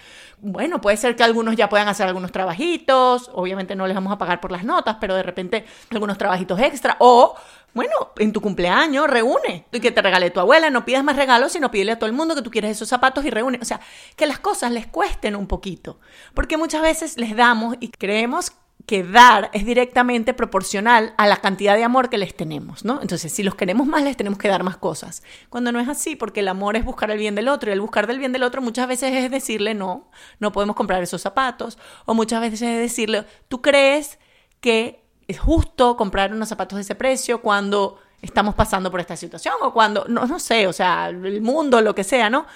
bueno, 0.40 0.80
puede 0.80 0.96
ser 0.96 1.16
que 1.16 1.24
algunos 1.24 1.56
ya 1.56 1.68
puedan 1.68 1.88
hacer 1.88 2.06
algunos 2.06 2.30
trabajitos, 2.30 3.30
obviamente 3.34 3.74
no 3.74 3.86
les 3.86 3.94
vamos 3.94 4.12
a 4.12 4.18
pagar 4.18 4.40
por 4.40 4.52
las 4.52 4.64
notas, 4.64 4.96
pero 5.00 5.14
de 5.16 5.22
repente 5.22 5.64
algunos 5.90 6.16
trabajitos 6.28 6.60
extra, 6.60 6.96
o 7.00 7.34
bueno, 7.72 7.92
en 8.18 8.32
tu 8.32 8.40
cumpleaños 8.40 9.08
reúne 9.08 9.64
y 9.72 9.80
que 9.80 9.90
te 9.90 10.02
regale 10.02 10.30
tu 10.30 10.40
abuela, 10.40 10.68
no 10.68 10.84
pidas 10.84 11.02
más 11.02 11.16
regalos, 11.16 11.52
sino 11.52 11.70
pídele 11.70 11.92
a 11.92 11.98
todo 11.98 12.06
el 12.06 12.14
mundo 12.14 12.34
que 12.34 12.42
tú 12.42 12.50
quieres 12.50 12.72
esos 12.72 12.88
zapatos 12.88 13.24
y 13.24 13.30
reúne, 13.30 13.58
o 13.62 13.64
sea, 13.64 13.80
que 14.14 14.26
las 14.26 14.38
cosas 14.38 14.70
les 14.72 14.86
cuesten 14.86 15.36
un 15.36 15.46
poquito, 15.46 16.00
porque 16.34 16.58
muchas 16.58 16.82
veces 16.82 17.16
les 17.16 17.34
damos 17.34 17.76
y 17.80 17.88
creemos 17.88 18.52
que 18.84 19.04
dar 19.04 19.50
es 19.52 19.64
directamente 19.64 20.34
proporcional 20.34 21.14
a 21.18 21.26
la 21.26 21.36
cantidad 21.38 21.76
de 21.76 21.84
amor 21.84 22.10
que 22.10 22.18
les 22.18 22.34
tenemos, 22.34 22.84
¿no? 22.84 23.00
Entonces, 23.02 23.32
si 23.32 23.42
los 23.42 23.54
queremos 23.54 23.86
más, 23.86 24.02
les 24.02 24.16
tenemos 24.16 24.38
que 24.38 24.48
dar 24.48 24.62
más 24.62 24.78
cosas. 24.78 25.22
Cuando 25.50 25.72
no 25.72 25.80
es 25.80 25.88
así, 25.88 26.16
porque 26.16 26.40
el 26.40 26.48
amor 26.48 26.74
es 26.76 26.84
buscar 26.86 27.10
el 27.10 27.18
bien 27.18 27.34
del 27.34 27.48
otro 27.48 27.70
y 27.70 27.74
el 27.74 27.80
buscar 27.80 28.06
del 28.06 28.18
bien 28.18 28.32
del 28.32 28.44
otro 28.44 28.62
muchas 28.62 28.88
veces 28.88 29.12
es 29.14 29.30
decirle, 29.30 29.74
no, 29.74 30.10
no 30.38 30.52
podemos 30.52 30.74
comprar 30.74 31.02
esos 31.02 31.20
zapatos, 31.20 31.78
o 32.06 32.14
muchas 32.14 32.40
veces 32.40 32.62
es 32.62 32.78
decirle, 32.78 33.26
tú 33.48 33.60
crees 33.60 34.18
que 34.60 35.07
es 35.28 35.38
justo 35.38 35.96
comprar 35.96 36.32
unos 36.32 36.48
zapatos 36.48 36.76
de 36.76 36.82
ese 36.82 36.94
precio 36.94 37.40
cuando 37.40 38.00
estamos 38.20 38.54
pasando 38.54 38.90
por 38.90 39.00
esta 39.00 39.16
situación 39.16 39.54
o 39.62 39.72
cuando, 39.72 40.06
no, 40.08 40.26
no 40.26 40.40
sé, 40.40 40.66
o 40.66 40.72
sea, 40.72 41.08
el 41.10 41.40
mundo, 41.42 41.80
lo 41.80 41.94
que 41.94 42.02
sea, 42.02 42.30
¿no? 42.30 42.46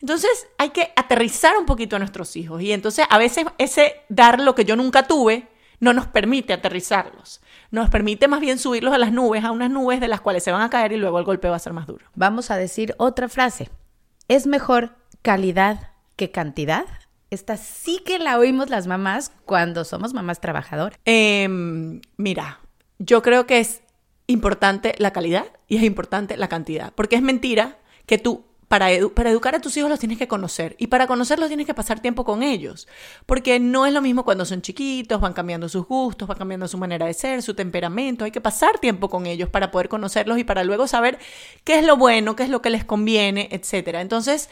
Entonces 0.00 0.48
hay 0.58 0.70
que 0.70 0.92
aterrizar 0.96 1.56
un 1.56 1.66
poquito 1.66 1.94
a 1.94 1.98
nuestros 2.00 2.34
hijos 2.34 2.60
y 2.60 2.72
entonces 2.72 3.06
a 3.08 3.18
veces 3.18 3.46
ese 3.58 4.00
dar 4.08 4.40
lo 4.40 4.54
que 4.56 4.64
yo 4.64 4.74
nunca 4.74 5.06
tuve, 5.06 5.48
no 5.78 5.92
nos 5.92 6.06
permite 6.06 6.52
aterrizarlos. 6.52 7.40
Nos 7.70 7.90
permite 7.90 8.28
más 8.28 8.40
bien 8.40 8.58
subirlos 8.58 8.94
a 8.94 8.98
las 8.98 9.12
nubes, 9.12 9.44
a 9.44 9.50
unas 9.50 9.70
nubes 9.70 10.00
de 10.00 10.08
las 10.08 10.20
cuales 10.20 10.42
se 10.42 10.52
van 10.52 10.62
a 10.62 10.70
caer 10.70 10.92
y 10.92 10.96
luego 10.96 11.18
el 11.18 11.24
golpe 11.24 11.48
va 11.48 11.56
a 11.56 11.60
ser 11.60 11.72
más 11.72 11.86
duro. 11.86 12.06
Vamos 12.14 12.50
a 12.50 12.56
decir 12.56 12.94
otra 12.98 13.28
frase. 13.28 13.70
¿Es 14.28 14.46
mejor 14.46 14.96
calidad 15.22 15.90
que 16.16 16.30
cantidad? 16.30 16.86
Esta 17.32 17.56
sí 17.56 18.02
que 18.04 18.18
la 18.18 18.38
oímos 18.38 18.68
las 18.68 18.86
mamás 18.86 19.32
cuando 19.46 19.84
somos 19.84 20.12
mamás 20.12 20.40
trabajadoras. 20.40 20.98
Eh, 21.06 21.48
mira, 22.18 22.60
yo 22.98 23.22
creo 23.22 23.46
que 23.46 23.58
es 23.58 23.80
importante 24.26 24.94
la 24.98 25.12
calidad 25.12 25.46
y 25.66 25.78
es 25.78 25.82
importante 25.82 26.36
la 26.36 26.48
cantidad, 26.48 26.92
porque 26.94 27.16
es 27.16 27.22
mentira 27.22 27.78
que 28.04 28.18
tú 28.18 28.44
para, 28.68 28.88
para, 29.14 29.30
educar 29.30 29.54
a 29.54 29.60
tus 29.60 29.76
hijos 29.78 29.88
los 29.88 29.98
tienes 29.98 30.18
que 30.18 30.28
conocer 30.28 30.76
y 30.78 30.88
para 30.88 31.06
conocerlos 31.06 31.48
tienes 31.48 31.66
que 31.66 31.72
pasar 31.72 32.00
tiempo 32.00 32.24
con 32.24 32.42
ellos, 32.42 32.86
porque 33.24 33.58
no 33.60 33.86
es 33.86 33.94
lo 33.94 34.02
mismo 34.02 34.24
cuando 34.24 34.44
son 34.44 34.60
chiquitos, 34.60 35.20
van 35.20 35.32
cambiando 35.32 35.70
sus 35.70 35.86
gustos, 35.86 36.28
van 36.28 36.36
cambiando 36.36 36.68
su 36.68 36.76
manera 36.76 37.06
de 37.06 37.14
ser, 37.14 37.42
su 37.42 37.54
temperamento, 37.54 38.24
hay 38.24 38.30
que 38.30 38.40
pasar 38.42 38.78
tiempo 38.78 39.08
con 39.08 39.24
ellos 39.24 39.48
para 39.48 39.70
poder 39.70 39.88
conocerlos 39.88 40.38
y 40.38 40.44
para 40.44 40.64
luego 40.64 40.86
saber 40.86 41.18
qué 41.64 41.78
es 41.78 41.86
lo 41.86 41.96
bueno, 41.96 42.36
qué 42.36 42.42
es 42.42 42.50
lo 42.50 42.60
que 42.60 42.70
les 42.70 42.84
conviene, 42.84 43.48
etc. 43.52 43.96
Entonces, 44.00 44.48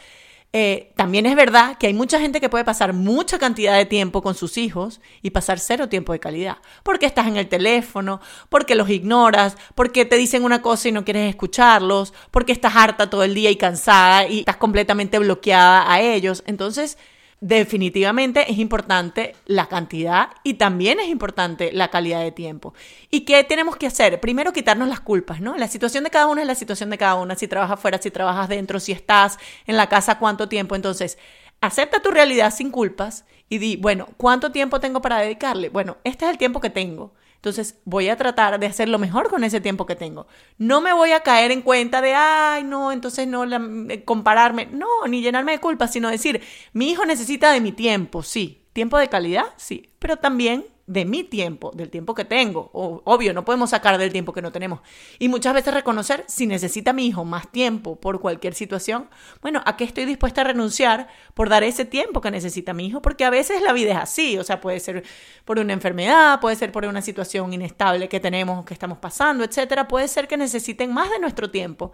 eh, 0.53 0.91
también 0.97 1.25
es 1.25 1.35
verdad 1.35 1.77
que 1.77 1.87
hay 1.87 1.93
mucha 1.93 2.19
gente 2.19 2.41
que 2.41 2.49
puede 2.49 2.65
pasar 2.65 2.91
mucha 2.91 3.39
cantidad 3.39 3.77
de 3.77 3.85
tiempo 3.85 4.21
con 4.21 4.35
sus 4.35 4.57
hijos 4.57 4.99
y 5.21 5.29
pasar 5.29 5.59
cero 5.59 5.87
tiempo 5.87 6.11
de 6.11 6.19
calidad. 6.19 6.57
Porque 6.83 7.05
estás 7.05 7.27
en 7.27 7.37
el 7.37 7.47
teléfono, 7.47 8.19
porque 8.49 8.75
los 8.75 8.89
ignoras, 8.89 9.55
porque 9.75 10.03
te 10.03 10.17
dicen 10.17 10.43
una 10.43 10.61
cosa 10.61 10.89
y 10.89 10.91
no 10.91 11.05
quieres 11.05 11.29
escucharlos, 11.29 12.13
porque 12.31 12.51
estás 12.51 12.75
harta 12.75 13.09
todo 13.09 13.23
el 13.23 13.33
día 13.33 13.49
y 13.49 13.55
cansada 13.55 14.27
y 14.27 14.39
estás 14.39 14.57
completamente 14.57 15.19
bloqueada 15.19 15.89
a 15.89 16.01
ellos. 16.01 16.43
Entonces, 16.45 16.97
definitivamente 17.41 18.51
es 18.51 18.59
importante 18.59 19.35
la 19.47 19.67
cantidad 19.67 20.29
y 20.43 20.53
también 20.53 20.99
es 20.99 21.07
importante 21.07 21.71
la 21.73 21.89
calidad 21.89 22.21
de 22.21 22.31
tiempo. 22.31 22.75
¿Y 23.09 23.21
qué 23.21 23.43
tenemos 23.43 23.75
que 23.75 23.87
hacer? 23.87 24.19
Primero 24.21 24.53
quitarnos 24.53 24.87
las 24.87 24.99
culpas, 24.99 25.41
¿no? 25.41 25.57
La 25.57 25.67
situación 25.67 26.03
de 26.03 26.11
cada 26.11 26.27
uno 26.27 26.39
es 26.39 26.47
la 26.47 26.55
situación 26.55 26.91
de 26.91 26.99
cada 26.99 27.15
una. 27.15 27.35
Si 27.35 27.47
trabajas 27.47 27.79
fuera, 27.79 27.99
si 27.99 28.11
trabajas 28.11 28.47
dentro, 28.47 28.79
si 28.79 28.91
estás 28.91 29.39
en 29.65 29.75
la 29.75 29.89
casa, 29.89 30.19
cuánto 30.19 30.47
tiempo. 30.47 30.75
Entonces, 30.75 31.17
acepta 31.61 32.01
tu 32.01 32.11
realidad 32.11 32.53
sin 32.53 32.69
culpas 32.69 33.25
y 33.49 33.57
di, 33.57 33.75
bueno, 33.75 34.07
¿cuánto 34.17 34.51
tiempo 34.51 34.79
tengo 34.79 35.01
para 35.01 35.17
dedicarle? 35.17 35.69
Bueno, 35.69 35.97
este 36.03 36.25
es 36.25 36.31
el 36.31 36.37
tiempo 36.37 36.61
que 36.61 36.69
tengo. 36.69 37.11
Entonces 37.41 37.81
voy 37.85 38.07
a 38.07 38.17
tratar 38.17 38.59
de 38.59 38.67
hacer 38.67 38.87
lo 38.87 38.99
mejor 38.99 39.27
con 39.27 39.43
ese 39.43 39.59
tiempo 39.59 39.87
que 39.87 39.95
tengo. 39.95 40.27
No 40.59 40.79
me 40.79 40.93
voy 40.93 41.11
a 41.11 41.21
caer 41.21 41.49
en 41.49 41.63
cuenta 41.63 41.99
de, 41.99 42.13
ay, 42.13 42.63
no, 42.63 42.91
entonces 42.91 43.27
no 43.27 43.43
eh, 43.89 44.03
compararme, 44.05 44.67
no, 44.67 44.85
ni 45.07 45.23
llenarme 45.23 45.53
de 45.53 45.59
culpa, 45.59 45.87
sino 45.87 46.11
decir, 46.11 46.43
mi 46.73 46.91
hijo 46.91 47.03
necesita 47.03 47.51
de 47.51 47.59
mi 47.59 47.71
tiempo, 47.71 48.21
sí. 48.21 48.59
Tiempo 48.73 48.99
de 48.99 49.09
calidad, 49.09 49.45
sí, 49.57 49.89
pero 49.97 50.17
también 50.17 50.67
de 50.91 51.05
mi 51.05 51.23
tiempo, 51.23 51.71
del 51.73 51.89
tiempo 51.89 52.13
que 52.13 52.25
tengo. 52.25 52.69
O, 52.73 53.01
obvio, 53.05 53.33
no 53.33 53.45
podemos 53.45 53.69
sacar 53.69 53.97
del 53.97 54.11
tiempo 54.11 54.33
que 54.33 54.41
no 54.41 54.51
tenemos. 54.51 54.81
Y 55.19 55.29
muchas 55.29 55.53
veces 55.53 55.73
reconocer 55.73 56.25
si 56.27 56.47
necesita 56.47 56.91
mi 56.91 57.07
hijo 57.07 57.23
más 57.23 57.49
tiempo 57.49 57.95
por 57.95 58.19
cualquier 58.19 58.53
situación, 58.53 59.09
bueno, 59.41 59.61
¿a 59.65 59.77
qué 59.77 59.85
estoy 59.85 60.03
dispuesta 60.03 60.41
a 60.41 60.43
renunciar 60.43 61.07
por 61.33 61.47
dar 61.47 61.63
ese 61.63 61.85
tiempo 61.85 62.19
que 62.19 62.29
necesita 62.29 62.73
mi 62.73 62.87
hijo? 62.87 63.01
Porque 63.01 63.23
a 63.23 63.29
veces 63.29 63.61
la 63.61 63.71
vida 63.71 63.91
es 63.93 63.97
así, 63.99 64.37
o 64.37 64.43
sea, 64.43 64.59
puede 64.59 64.81
ser 64.81 65.03
por 65.45 65.59
una 65.59 65.71
enfermedad, 65.71 66.41
puede 66.41 66.57
ser 66.57 66.73
por 66.73 66.83
una 66.83 67.01
situación 67.01 67.53
inestable 67.53 68.09
que 68.09 68.19
tenemos, 68.19 68.65
que 68.65 68.73
estamos 68.73 68.97
pasando, 68.97 69.45
etcétera. 69.45 69.87
Puede 69.87 70.09
ser 70.09 70.27
que 70.27 70.35
necesiten 70.35 70.93
más 70.93 71.09
de 71.09 71.19
nuestro 71.19 71.49
tiempo. 71.49 71.93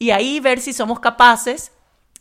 Y 0.00 0.10
ahí 0.10 0.40
ver 0.40 0.58
si 0.58 0.72
somos 0.72 0.98
capaces 0.98 1.70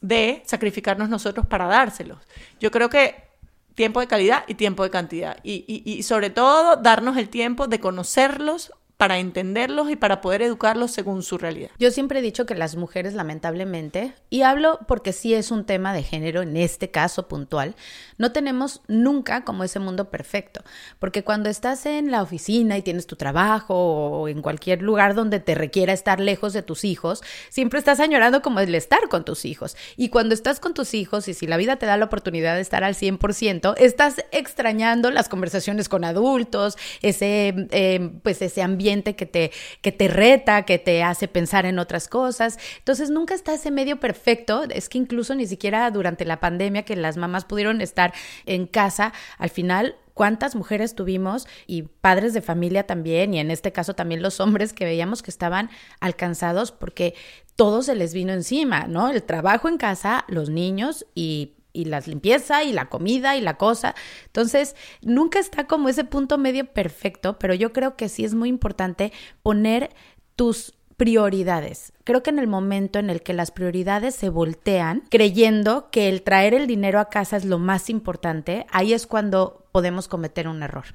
de 0.01 0.43
sacrificarnos 0.45 1.09
nosotros 1.09 1.47
para 1.47 1.65
dárselos. 1.65 2.19
Yo 2.59 2.69
creo 2.69 2.89
que 2.89 3.30
tiempo 3.75 3.99
de 3.99 4.07
calidad 4.07 4.43
y 4.47 4.55
tiempo 4.55 4.83
de 4.83 4.89
cantidad. 4.89 5.37
Y, 5.43 5.83
y, 5.85 6.03
sobre 6.03 6.29
todo 6.29 6.77
darnos 6.77 7.17
el 7.17 7.29
tiempo 7.29 7.67
de 7.67 7.79
conocerlos 7.79 8.73
para 9.01 9.17
entenderlos 9.17 9.89
y 9.89 9.95
para 9.95 10.21
poder 10.21 10.43
educarlos 10.43 10.91
según 10.91 11.23
su 11.23 11.39
realidad. 11.39 11.71
Yo 11.79 11.89
siempre 11.89 12.19
he 12.19 12.21
dicho 12.21 12.45
que 12.45 12.53
las 12.53 12.75
mujeres 12.75 13.15
lamentablemente, 13.15 14.13
y 14.29 14.43
hablo 14.43 14.77
porque 14.87 15.11
sí 15.11 15.33
es 15.33 15.49
un 15.49 15.65
tema 15.65 15.91
de 15.91 16.03
género 16.03 16.43
en 16.43 16.55
este 16.55 16.91
caso 16.91 17.27
puntual, 17.27 17.73
no 18.19 18.31
tenemos 18.31 18.81
nunca 18.87 19.43
como 19.43 19.63
ese 19.63 19.79
mundo 19.79 20.11
perfecto, 20.11 20.61
porque 20.99 21.23
cuando 21.23 21.49
estás 21.49 21.87
en 21.87 22.11
la 22.11 22.21
oficina 22.21 22.77
y 22.77 22.83
tienes 22.83 23.07
tu 23.07 23.15
trabajo 23.15 23.73
o 23.73 24.27
en 24.27 24.43
cualquier 24.43 24.83
lugar 24.83 25.15
donde 25.15 25.39
te 25.39 25.55
requiera 25.55 25.93
estar 25.93 26.19
lejos 26.19 26.53
de 26.53 26.61
tus 26.61 26.83
hijos, 26.83 27.23
siempre 27.49 27.79
estás 27.79 27.99
añorando 27.99 28.43
como 28.43 28.59
el 28.59 28.75
estar 28.75 29.09
con 29.09 29.25
tus 29.25 29.45
hijos. 29.45 29.75
Y 29.97 30.09
cuando 30.09 30.35
estás 30.35 30.59
con 30.59 30.75
tus 30.75 30.93
hijos 30.93 31.27
y 31.27 31.33
si 31.33 31.47
la 31.47 31.57
vida 31.57 31.77
te 31.77 31.87
da 31.87 31.97
la 31.97 32.05
oportunidad 32.05 32.53
de 32.53 32.61
estar 32.61 32.83
al 32.83 32.93
100%, 32.93 33.73
estás 33.77 34.23
extrañando 34.31 35.09
las 35.09 35.27
conversaciones 35.27 35.89
con 35.89 36.03
adultos, 36.03 36.77
ese, 37.01 37.67
eh, 37.71 38.11
pues 38.21 38.43
ese 38.43 38.61
ambiente 38.61 38.90
que 38.91 39.25
te, 39.25 39.51
que 39.81 39.91
te 39.91 40.07
reta, 40.07 40.63
que 40.63 40.77
te 40.77 41.03
hace 41.03 41.27
pensar 41.27 41.65
en 41.65 41.79
otras 41.79 42.07
cosas. 42.07 42.57
Entonces 42.79 43.09
nunca 43.09 43.33
está 43.33 43.53
ese 43.53 43.71
medio 43.71 43.99
perfecto. 43.99 44.63
Es 44.69 44.89
que 44.89 44.97
incluso 44.97 45.35
ni 45.35 45.47
siquiera 45.47 45.89
durante 45.91 46.25
la 46.25 46.39
pandemia 46.39 46.83
que 46.83 46.95
las 46.95 47.17
mamás 47.17 47.45
pudieron 47.45 47.81
estar 47.81 48.13
en 48.45 48.67
casa, 48.67 49.13
al 49.37 49.49
final 49.49 49.95
cuántas 50.13 50.55
mujeres 50.55 50.93
tuvimos 50.95 51.47
y 51.67 51.83
padres 51.83 52.33
de 52.33 52.41
familia 52.41 52.85
también, 52.85 53.33
y 53.33 53.39
en 53.39 53.49
este 53.49 53.71
caso 53.71 53.95
también 53.95 54.21
los 54.21 54.39
hombres 54.39 54.73
que 54.73 54.85
veíamos 54.85 55.23
que 55.23 55.31
estaban 55.31 55.69
alcanzados 55.99 56.71
porque 56.71 57.15
todo 57.55 57.81
se 57.81 57.95
les 57.95 58.13
vino 58.13 58.33
encima, 58.33 58.87
¿no? 58.87 59.09
El 59.09 59.23
trabajo 59.23 59.69
en 59.69 59.77
casa, 59.77 60.25
los 60.27 60.49
niños 60.49 61.05
y 61.15 61.53
y 61.73 61.85
la 61.85 61.99
limpieza 62.01 62.63
y 62.63 62.73
la 62.73 62.89
comida 62.89 63.35
y 63.35 63.41
la 63.41 63.57
cosa. 63.57 63.95
Entonces, 64.25 64.75
nunca 65.01 65.39
está 65.39 65.67
como 65.67 65.89
ese 65.89 66.03
punto 66.03 66.37
medio 66.37 66.65
perfecto, 66.65 67.37
pero 67.39 67.53
yo 67.53 67.73
creo 67.73 67.95
que 67.95 68.09
sí 68.09 68.25
es 68.25 68.33
muy 68.33 68.49
importante 68.49 69.11
poner 69.43 69.91
tus 70.35 70.73
prioridades. 70.97 71.93
Creo 72.03 72.21
que 72.21 72.29
en 72.29 72.37
el 72.37 72.47
momento 72.47 72.99
en 72.99 73.09
el 73.09 73.23
que 73.23 73.33
las 73.33 73.49
prioridades 73.49 74.13
se 74.13 74.29
voltean, 74.29 75.01
creyendo 75.09 75.89
que 75.89 76.09
el 76.09 76.21
traer 76.21 76.53
el 76.53 76.67
dinero 76.67 76.99
a 76.99 77.09
casa 77.09 77.37
es 77.37 77.45
lo 77.45 77.57
más 77.57 77.89
importante, 77.89 78.67
ahí 78.71 78.93
es 78.93 79.07
cuando 79.07 79.65
podemos 79.71 80.07
cometer 80.07 80.47
un 80.47 80.61
error. 80.61 80.85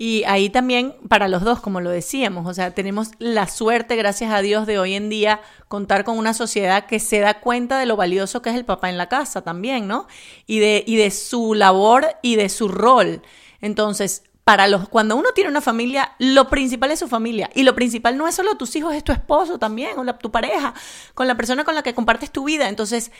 Y 0.00 0.22
ahí 0.28 0.48
también 0.48 0.94
para 1.08 1.26
los 1.26 1.42
dos, 1.42 1.58
como 1.60 1.80
lo 1.80 1.90
decíamos, 1.90 2.46
o 2.46 2.54
sea, 2.54 2.72
tenemos 2.72 3.10
la 3.18 3.48
suerte, 3.48 3.96
gracias 3.96 4.32
a 4.32 4.40
Dios, 4.40 4.64
de 4.64 4.78
hoy 4.78 4.94
en 4.94 5.08
día 5.08 5.40
contar 5.66 6.04
con 6.04 6.16
una 6.16 6.34
sociedad 6.34 6.86
que 6.86 7.00
se 7.00 7.18
da 7.18 7.40
cuenta 7.40 7.80
de 7.80 7.86
lo 7.86 7.96
valioso 7.96 8.40
que 8.40 8.50
es 8.50 8.56
el 8.56 8.64
papá 8.64 8.90
en 8.90 8.96
la 8.96 9.08
casa 9.08 9.42
también, 9.42 9.88
¿no? 9.88 10.06
Y 10.46 10.60
de, 10.60 10.84
y 10.86 10.94
de 10.94 11.10
su 11.10 11.54
labor 11.54 12.06
y 12.22 12.36
de 12.36 12.48
su 12.48 12.68
rol. 12.68 13.22
Entonces, 13.60 14.22
para 14.44 14.68
los, 14.68 14.88
cuando 14.88 15.16
uno 15.16 15.32
tiene 15.34 15.50
una 15.50 15.60
familia, 15.60 16.12
lo 16.20 16.48
principal 16.48 16.92
es 16.92 17.00
su 17.00 17.08
familia. 17.08 17.50
Y 17.54 17.64
lo 17.64 17.74
principal 17.74 18.16
no 18.16 18.28
es 18.28 18.36
solo 18.36 18.56
tus 18.56 18.76
hijos, 18.76 18.94
es 18.94 19.02
tu 19.02 19.10
esposo 19.10 19.58
también, 19.58 19.98
o 19.98 20.04
la, 20.04 20.16
tu 20.16 20.30
pareja, 20.30 20.74
con 21.14 21.26
la 21.26 21.36
persona 21.36 21.64
con 21.64 21.74
la 21.74 21.82
que 21.82 21.92
compartes 21.92 22.30
tu 22.30 22.44
vida. 22.44 22.68
Entonces, 22.68 23.10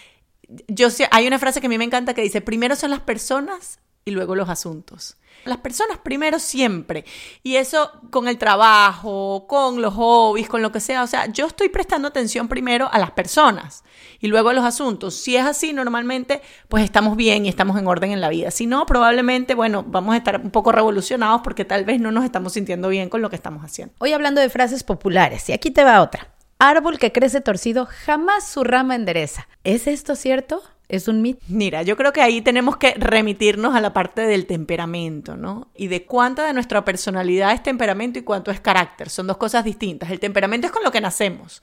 yo 0.68 0.90
sé, 0.90 1.08
hay 1.10 1.26
una 1.26 1.40
frase 1.40 1.60
que 1.60 1.66
a 1.66 1.70
mí 1.70 1.76
me 1.76 1.84
encanta 1.84 2.14
que 2.14 2.22
dice, 2.22 2.40
primero 2.40 2.76
son 2.76 2.92
las 2.92 3.00
personas 3.00 3.80
y 4.08 4.10
luego 4.10 4.34
los 4.34 4.48
asuntos. 4.48 5.16
Las 5.44 5.58
personas 5.58 5.98
primero 5.98 6.38
siempre. 6.38 7.04
Y 7.42 7.56
eso 7.56 7.92
con 8.10 8.28
el 8.28 8.38
trabajo, 8.38 9.46
con 9.48 9.80
los 9.80 9.94
hobbies, 9.94 10.48
con 10.48 10.62
lo 10.62 10.72
que 10.72 10.80
sea. 10.80 11.02
O 11.02 11.06
sea, 11.06 11.26
yo 11.26 11.46
estoy 11.46 11.68
prestando 11.68 12.08
atención 12.08 12.48
primero 12.48 12.88
a 12.92 12.98
las 12.98 13.12
personas 13.12 13.84
y 14.20 14.26
luego 14.26 14.48
a 14.48 14.52
los 14.52 14.64
asuntos. 14.64 15.14
Si 15.14 15.36
es 15.36 15.44
así, 15.44 15.72
normalmente, 15.72 16.42
pues 16.68 16.84
estamos 16.84 17.16
bien 17.16 17.46
y 17.46 17.48
estamos 17.48 17.78
en 17.78 17.86
orden 17.86 18.12
en 18.12 18.20
la 18.20 18.28
vida. 18.28 18.50
Si 18.50 18.66
no, 18.66 18.84
probablemente, 18.84 19.54
bueno, 19.54 19.84
vamos 19.86 20.14
a 20.14 20.18
estar 20.18 20.40
un 20.40 20.50
poco 20.50 20.72
revolucionados 20.72 21.40
porque 21.42 21.64
tal 21.64 21.84
vez 21.84 22.00
no 22.00 22.10
nos 22.10 22.24
estamos 22.24 22.52
sintiendo 22.52 22.88
bien 22.88 23.08
con 23.08 23.22
lo 23.22 23.30
que 23.30 23.36
estamos 23.36 23.64
haciendo. 23.64 23.94
Hoy 23.98 24.12
hablando 24.12 24.40
de 24.40 24.50
frases 24.50 24.82
populares, 24.82 25.48
y 25.48 25.52
aquí 25.52 25.70
te 25.70 25.84
va 25.84 26.02
otra. 26.02 26.34
Árbol 26.58 26.98
que 26.98 27.12
crece 27.12 27.40
torcido 27.40 27.86
jamás 27.86 28.48
su 28.48 28.64
rama 28.64 28.96
endereza. 28.96 29.46
¿Es 29.62 29.86
esto 29.86 30.16
cierto? 30.16 30.60
¿Es 30.88 31.06
un 31.06 31.20
mito? 31.20 31.40
Mira, 31.48 31.82
yo 31.82 31.96
creo 31.96 32.14
que 32.14 32.22
ahí 32.22 32.40
tenemos 32.40 32.78
que 32.78 32.94
remitirnos 32.94 33.74
a 33.74 33.80
la 33.80 33.92
parte 33.92 34.22
del 34.22 34.46
temperamento, 34.46 35.36
¿no? 35.36 35.68
Y 35.74 35.88
de 35.88 36.06
cuánta 36.06 36.46
de 36.46 36.54
nuestra 36.54 36.84
personalidad 36.84 37.52
es 37.52 37.62
temperamento 37.62 38.18
y 38.18 38.22
cuánto 38.22 38.50
es 38.50 38.60
carácter. 38.60 39.10
Son 39.10 39.26
dos 39.26 39.36
cosas 39.36 39.64
distintas. 39.64 40.10
El 40.10 40.18
temperamento 40.18 40.66
es 40.66 40.72
con 40.72 40.82
lo 40.82 40.90
que 40.90 41.02
nacemos. 41.02 41.62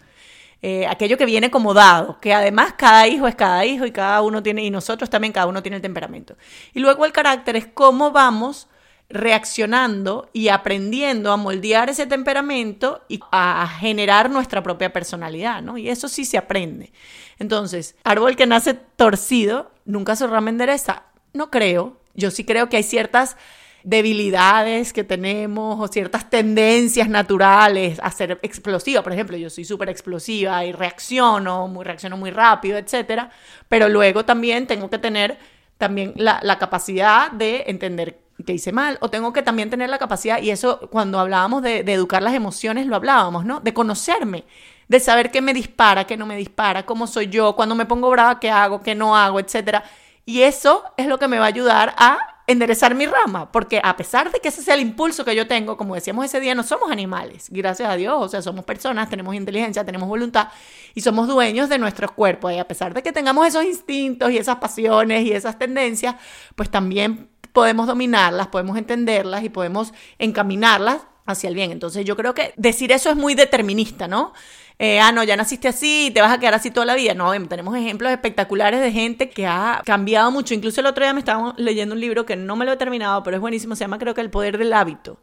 Eh, 0.62 0.86
aquello 0.88 1.17
que 1.17 1.25
viene 1.25 1.50
como 1.50 1.74
dado, 1.74 2.20
que 2.20 2.34
además 2.34 2.74
cada 2.77 3.08
hijo 3.08 3.27
es 3.27 3.36
cada 3.36 3.65
hijo 3.65 3.86
y 3.86 3.91
cada 3.91 4.22
uno 4.22 4.44
tiene, 4.44 4.63
y 4.63 4.70
nosotros 4.70 5.10
también 5.10 5.34
cada 5.34 5.48
uno 5.48 5.63
tiene 5.63 5.77
el 5.77 5.82
temperamento. 5.82 6.38
Y 6.74 6.79
luego 6.79 7.05
el 7.05 7.12
carácter 7.12 7.55
es 7.55 7.65
cómo 7.65 8.12
vamos 8.12 8.67
reaccionando 9.09 10.29
y 10.33 10.50
aprendiendo 10.50 11.31
a 11.31 11.38
moldear 11.38 11.89
ese 11.89 12.07
temperamento 12.07 13.03
y 13.07 13.19
a 13.31 13.67
generar 13.79 14.29
nuestra 14.29 14.63
propia 14.63 14.91
personalidad, 14.91 15.62
¿no? 15.62 15.77
Y 15.77 15.89
eso 15.89 16.07
sí 16.07 16.25
se 16.25 16.38
aprende. 16.38 16.91
Entonces, 17.38 17.95
árbol 18.03 18.35
que 18.35 18.47
nace 18.47 18.74
torcido, 18.74 19.71
nunca 19.85 20.15
su 20.15 20.27
rama 20.27 20.50
endereza. 20.50 21.03
No 21.33 21.51
creo. 21.51 21.97
Yo 22.15 22.31
sí 22.31 22.45
creo 22.45 22.69
que 22.69 22.77
hay 22.77 22.83
ciertas 22.83 23.38
debilidades 23.83 24.93
que 24.93 25.03
tenemos 25.03 25.79
o 25.79 25.88
ciertas 25.88 26.29
tendencias 26.29 27.07
naturales 27.07 28.00
a 28.01 28.09
ser 28.09 28.39
explosiva. 28.41 29.03
Por 29.03 29.13
ejemplo, 29.13 29.38
yo 29.38 29.50
soy 29.51 29.63
súper 29.63 29.89
explosiva 29.89 30.65
y 30.65 30.71
reacciono, 30.71 31.67
muy, 31.67 31.85
reacciono 31.85 32.17
muy 32.17 32.31
rápido, 32.31 32.77
etcétera. 32.79 33.29
Pero 33.69 33.88
luego 33.88 34.25
también 34.25 34.65
tengo 34.65 34.89
que 34.89 34.97
tener 34.97 35.38
también 35.77 36.13
la, 36.15 36.39
la 36.41 36.57
capacidad 36.57 37.31
de 37.31 37.65
entender 37.67 38.25
que 38.43 38.53
hice 38.53 38.71
mal, 38.71 38.97
o 39.01 39.09
tengo 39.09 39.31
que 39.31 39.41
también 39.41 39.69
tener 39.69 39.89
la 39.89 39.97
capacidad, 39.97 40.41
y 40.41 40.51
eso 40.51 40.79
cuando 40.91 41.19
hablábamos 41.19 41.61
de, 41.61 41.79
educar 41.79 42.21
las 42.21 42.33
emociones 42.33 42.85
lo 42.87 42.95
hablábamos, 42.95 43.45
¿no? 43.45 43.59
De 43.61 43.73
conocerme, 43.73 44.43
de 44.87 44.99
saber 44.99 45.31
qué 45.31 45.41
me 45.41 45.53
dispara, 45.53 46.05
qué 46.05 46.17
no 46.17 46.25
me 46.25 46.35
dispara, 46.35 46.85
cómo 46.85 47.07
soy 47.07 47.27
yo, 47.27 47.55
cuando 47.55 47.75
me 47.75 47.85
pongo 47.85 48.09
brava, 48.09 48.39
qué 48.39 48.51
hago, 48.51 48.81
qué 48.81 48.95
no 48.95 49.15
hago, 49.15 49.39
etcétera. 49.39 49.83
Y 50.25 50.41
eso 50.41 50.83
es 50.97 51.07
lo 51.07 51.19
que 51.19 51.27
me 51.27 51.39
va 51.39 51.45
a 51.45 51.49
ayudar 51.49 51.95
a 51.97 52.17
enderezar 52.47 52.93
mi 52.93 53.05
rama, 53.07 53.51
porque 53.51 53.81
a 53.83 53.97
pesar 53.97 54.31
de 54.31 54.39
que 54.39 54.49
ese 54.49 54.61
sea 54.61 54.75
el 54.75 54.81
impulso 54.81 55.25
que 55.25 55.35
yo 55.35 55.47
tengo, 55.47 55.77
como 55.77 55.95
decíamos 55.95 56.25
ese 56.25 56.39
día, 56.39 56.53
no 56.53 56.63
somos 56.63 56.91
animales, 56.91 57.47
gracias 57.49 57.89
a 57.89 57.95
Dios, 57.95 58.15
o 58.17 58.27
sea, 58.27 58.41
somos 58.41 58.65
personas, 58.65 59.09
tenemos 59.09 59.33
inteligencia, 59.33 59.83
tenemos 59.83 60.07
voluntad 60.07 60.49
y 60.93 61.01
somos 61.01 61.27
dueños 61.27 61.69
de 61.69 61.79
nuestros 61.79 62.11
cuerpos. 62.11 62.53
Y 62.53 62.59
a 62.59 62.67
pesar 62.67 62.93
de 62.93 63.01
que 63.01 63.11
tengamos 63.11 63.47
esos 63.47 63.65
instintos 63.65 64.31
y 64.31 64.37
esas 64.37 64.57
pasiones 64.57 65.25
y 65.25 65.31
esas 65.31 65.57
tendencias, 65.57 66.15
pues 66.55 66.69
también 66.69 67.29
podemos 67.55 67.88
dominarlas, 67.88 68.47
podemos 68.47 68.77
entenderlas 68.77 69.43
y 69.43 69.50
podemos 69.50 69.93
encaminarlas 70.19 71.01
hacia 71.25 71.47
el 71.47 71.55
bien. 71.55 71.71
Entonces 71.71 72.05
yo 72.05 72.15
creo 72.15 72.35
que 72.35 72.53
decir 72.57 72.91
eso 72.91 73.09
es 73.09 73.15
muy 73.15 73.33
determinista, 73.33 74.07
¿no? 74.07 74.33
Eh, 74.77 75.00
ah, 75.00 75.13
no, 75.13 75.24
ya 75.24 75.38
naciste 75.38 75.69
así 75.69 76.07
y 76.07 76.12
te 76.12 76.21
vas 76.21 76.33
a 76.33 76.38
quedar 76.38 76.53
así 76.53 76.69
toda 76.69 76.85
la 76.85 76.95
vida. 76.95 77.13
No, 77.13 77.31
tenemos 77.47 77.75
ejemplos 77.77 78.12
espectaculares 78.12 78.81
de 78.81 78.91
gente 78.91 79.29
que 79.29 79.47
ha 79.47 79.81
cambiado 79.85 80.29
mucho. 80.31 80.53
Incluso 80.53 80.81
el 80.81 80.88
otro 80.88 81.05
día 81.05 81.13
me 81.13 81.19
estaba 81.19 81.55
leyendo 81.57 81.95
un 81.95 82.01
libro 82.01 82.25
que 82.25 82.35
no 82.35 82.57
me 82.57 82.65
lo 82.65 82.74
he 82.74 82.77
terminado, 82.77 83.24
pero 83.24 83.38
es 83.38 83.41
buenísimo, 83.41 83.75
se 83.75 83.85
llama 83.85 83.97
creo 83.97 84.13
que 84.13 84.21
El 84.21 84.29
Poder 84.29 84.57
del 84.57 84.74
Hábito. 84.74 85.19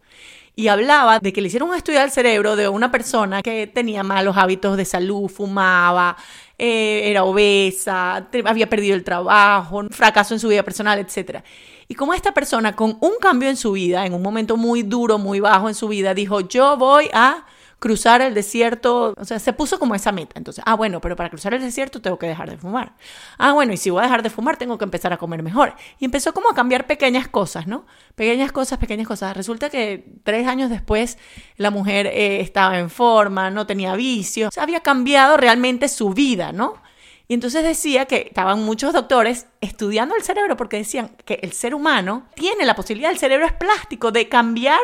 Y 0.55 0.69
hablaba 0.69 1.19
de 1.19 1.33
que 1.33 1.41
le 1.41 1.49
hicieron 1.49 1.71
un 1.71 1.77
estudio 1.77 2.01
al 2.01 2.11
cerebro 2.11 2.57
de 2.57 2.69
una 2.69 2.91
persona 2.91 3.43
que 3.43 3.67
tenía 3.67 4.03
malos 4.03 4.37
hábitos 4.37 4.77
de 4.77 4.85
salud, 4.85 5.31
fumaba, 5.31 6.17
eh, 6.59 7.11
era 7.11 7.25
obesa, 7.25 8.29
había 8.45 8.69
perdido 8.69 8.95
el 8.95 9.05
trabajo, 9.05 9.83
fracaso 9.91 10.35
en 10.35 10.41
su 10.41 10.49
vida 10.49 10.63
personal, 10.63 10.99
etc. 10.99 11.41
Y 11.89 11.95
como 11.95 12.15
esta 12.15 12.33
persona 12.33 12.75
con 12.75 12.97
un 13.01 13.13
cambio 13.21 13.49
en 13.49 13.57
su 13.57 13.73
vida, 13.73 14.07
en 14.07 14.15
un 14.15 14.23
momento 14.23 14.57
muy 14.57 14.83
duro, 14.83 15.19
muy 15.19 15.41
bajo 15.41 15.69
en 15.69 15.75
su 15.75 15.89
vida, 15.89 16.15
dijo, 16.15 16.41
yo 16.41 16.77
voy 16.77 17.11
a 17.13 17.45
cruzar 17.83 18.23
el 18.23 18.33
desierto, 18.33 19.13
o 19.19 19.25
sea, 19.25 19.41
se 19.41 19.53
puso 19.53 19.81
como 19.81 19.97
esa 19.97 20.13
meta. 20.13 20.35
Entonces, 20.37 20.63
ah, 20.65 20.75
bueno, 20.75 21.01
pero 21.01 21.17
para 21.17 21.29
cruzar 21.31 21.53
el 21.53 21.61
desierto 21.61 22.01
tengo 22.01 22.17
que 22.17 22.29
dejar 22.29 22.49
de 22.49 22.57
fumar. 22.57 22.95
Ah, 23.39 23.55
bueno, 23.55 23.73
y 23.73 23.77
si 23.77 23.91
voy 23.91 23.99
a 23.99 24.05
dejar 24.05 24.23
de 24.23 24.31
fumar, 24.31 24.57
tengo 24.57 24.79
que 24.79 24.85
empezar 24.85 25.13
a 25.13 25.17
comer 25.17 25.43
mejor. 25.43 25.75
Y 25.99 26.05
empezó 26.05 26.33
como 26.33 26.49
a 26.49 26.55
cambiar 26.55 26.87
pequeñas 26.87 27.27
cosas, 27.27 27.67
¿no? 27.67 27.85
Pequeñas 28.15 28.53
cosas, 28.53 28.79
pequeñas 28.79 29.09
cosas. 29.09 29.37
Resulta 29.37 29.69
que 29.69 30.05
tres 30.23 30.47
años 30.47 30.71
después 30.71 31.19
la 31.57 31.73
mujer 31.73 32.07
eh, 32.07 32.41
estaba 32.41 32.79
en 32.79 32.89
forma, 32.89 33.51
no 33.51 33.67
tenía 33.67 33.97
vicio, 33.97 34.47
o 34.47 34.51
sea, 34.53 34.63
había 34.63 34.79
cambiado 34.79 35.37
realmente 35.37 35.89
su 35.89 36.11
vida, 36.11 36.53
¿no? 36.53 36.75
Y 37.27 37.35
entonces 37.35 37.65
decía 37.65 38.05
que 38.05 38.29
estaban 38.29 38.63
muchos 38.63 38.93
doctores 38.93 39.47
estudiando 39.61 40.15
el 40.15 40.23
cerebro 40.23 40.57
porque 40.57 40.77
decían 40.77 41.17
que 41.25 41.41
el 41.43 41.53
ser 41.53 41.75
humano 41.75 42.29
tiene 42.37 42.65
la 42.65 42.77
posibilidad, 42.77 43.11
el 43.11 43.19
cerebro 43.19 43.47
es 43.47 43.53
plástico, 43.53 44.13
de 44.13 44.29
cambiar 44.29 44.79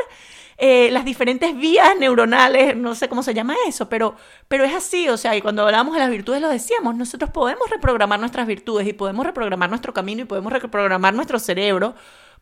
eh, 0.61 0.91
las 0.91 1.05
diferentes 1.05 1.57
vías 1.57 1.97
neuronales, 1.99 2.77
no 2.77 2.97
sé 2.97 3.09
cómo 3.09 3.23
se 3.23 3.33
llama 3.33 3.55
eso, 3.69 3.89
pero, 3.89 4.17
pero 4.49 4.65
es 4.65 4.75
así, 4.75 5.09
o 5.09 5.17
sea, 5.17 5.37
y 5.37 5.41
cuando 5.41 5.63
hablamos 5.63 5.95
de 5.95 6.01
las 6.01 6.11
virtudes 6.11 6.43
lo 6.43 6.49
decíamos, 6.49 6.97
nosotros 6.97 7.31
podemos 7.31 7.71
reprogramar 7.71 8.19
nuestras 8.19 8.47
virtudes 8.47 8.87
y 8.89 8.93
podemos 8.93 9.25
reprogramar 9.25 9.71
nuestro 9.71 9.95
camino 9.95 10.23
y 10.23 10.25
podemos 10.25 10.53
reprogramar 10.53 11.15
nuestro 11.15 11.39
cerebro 11.39 11.95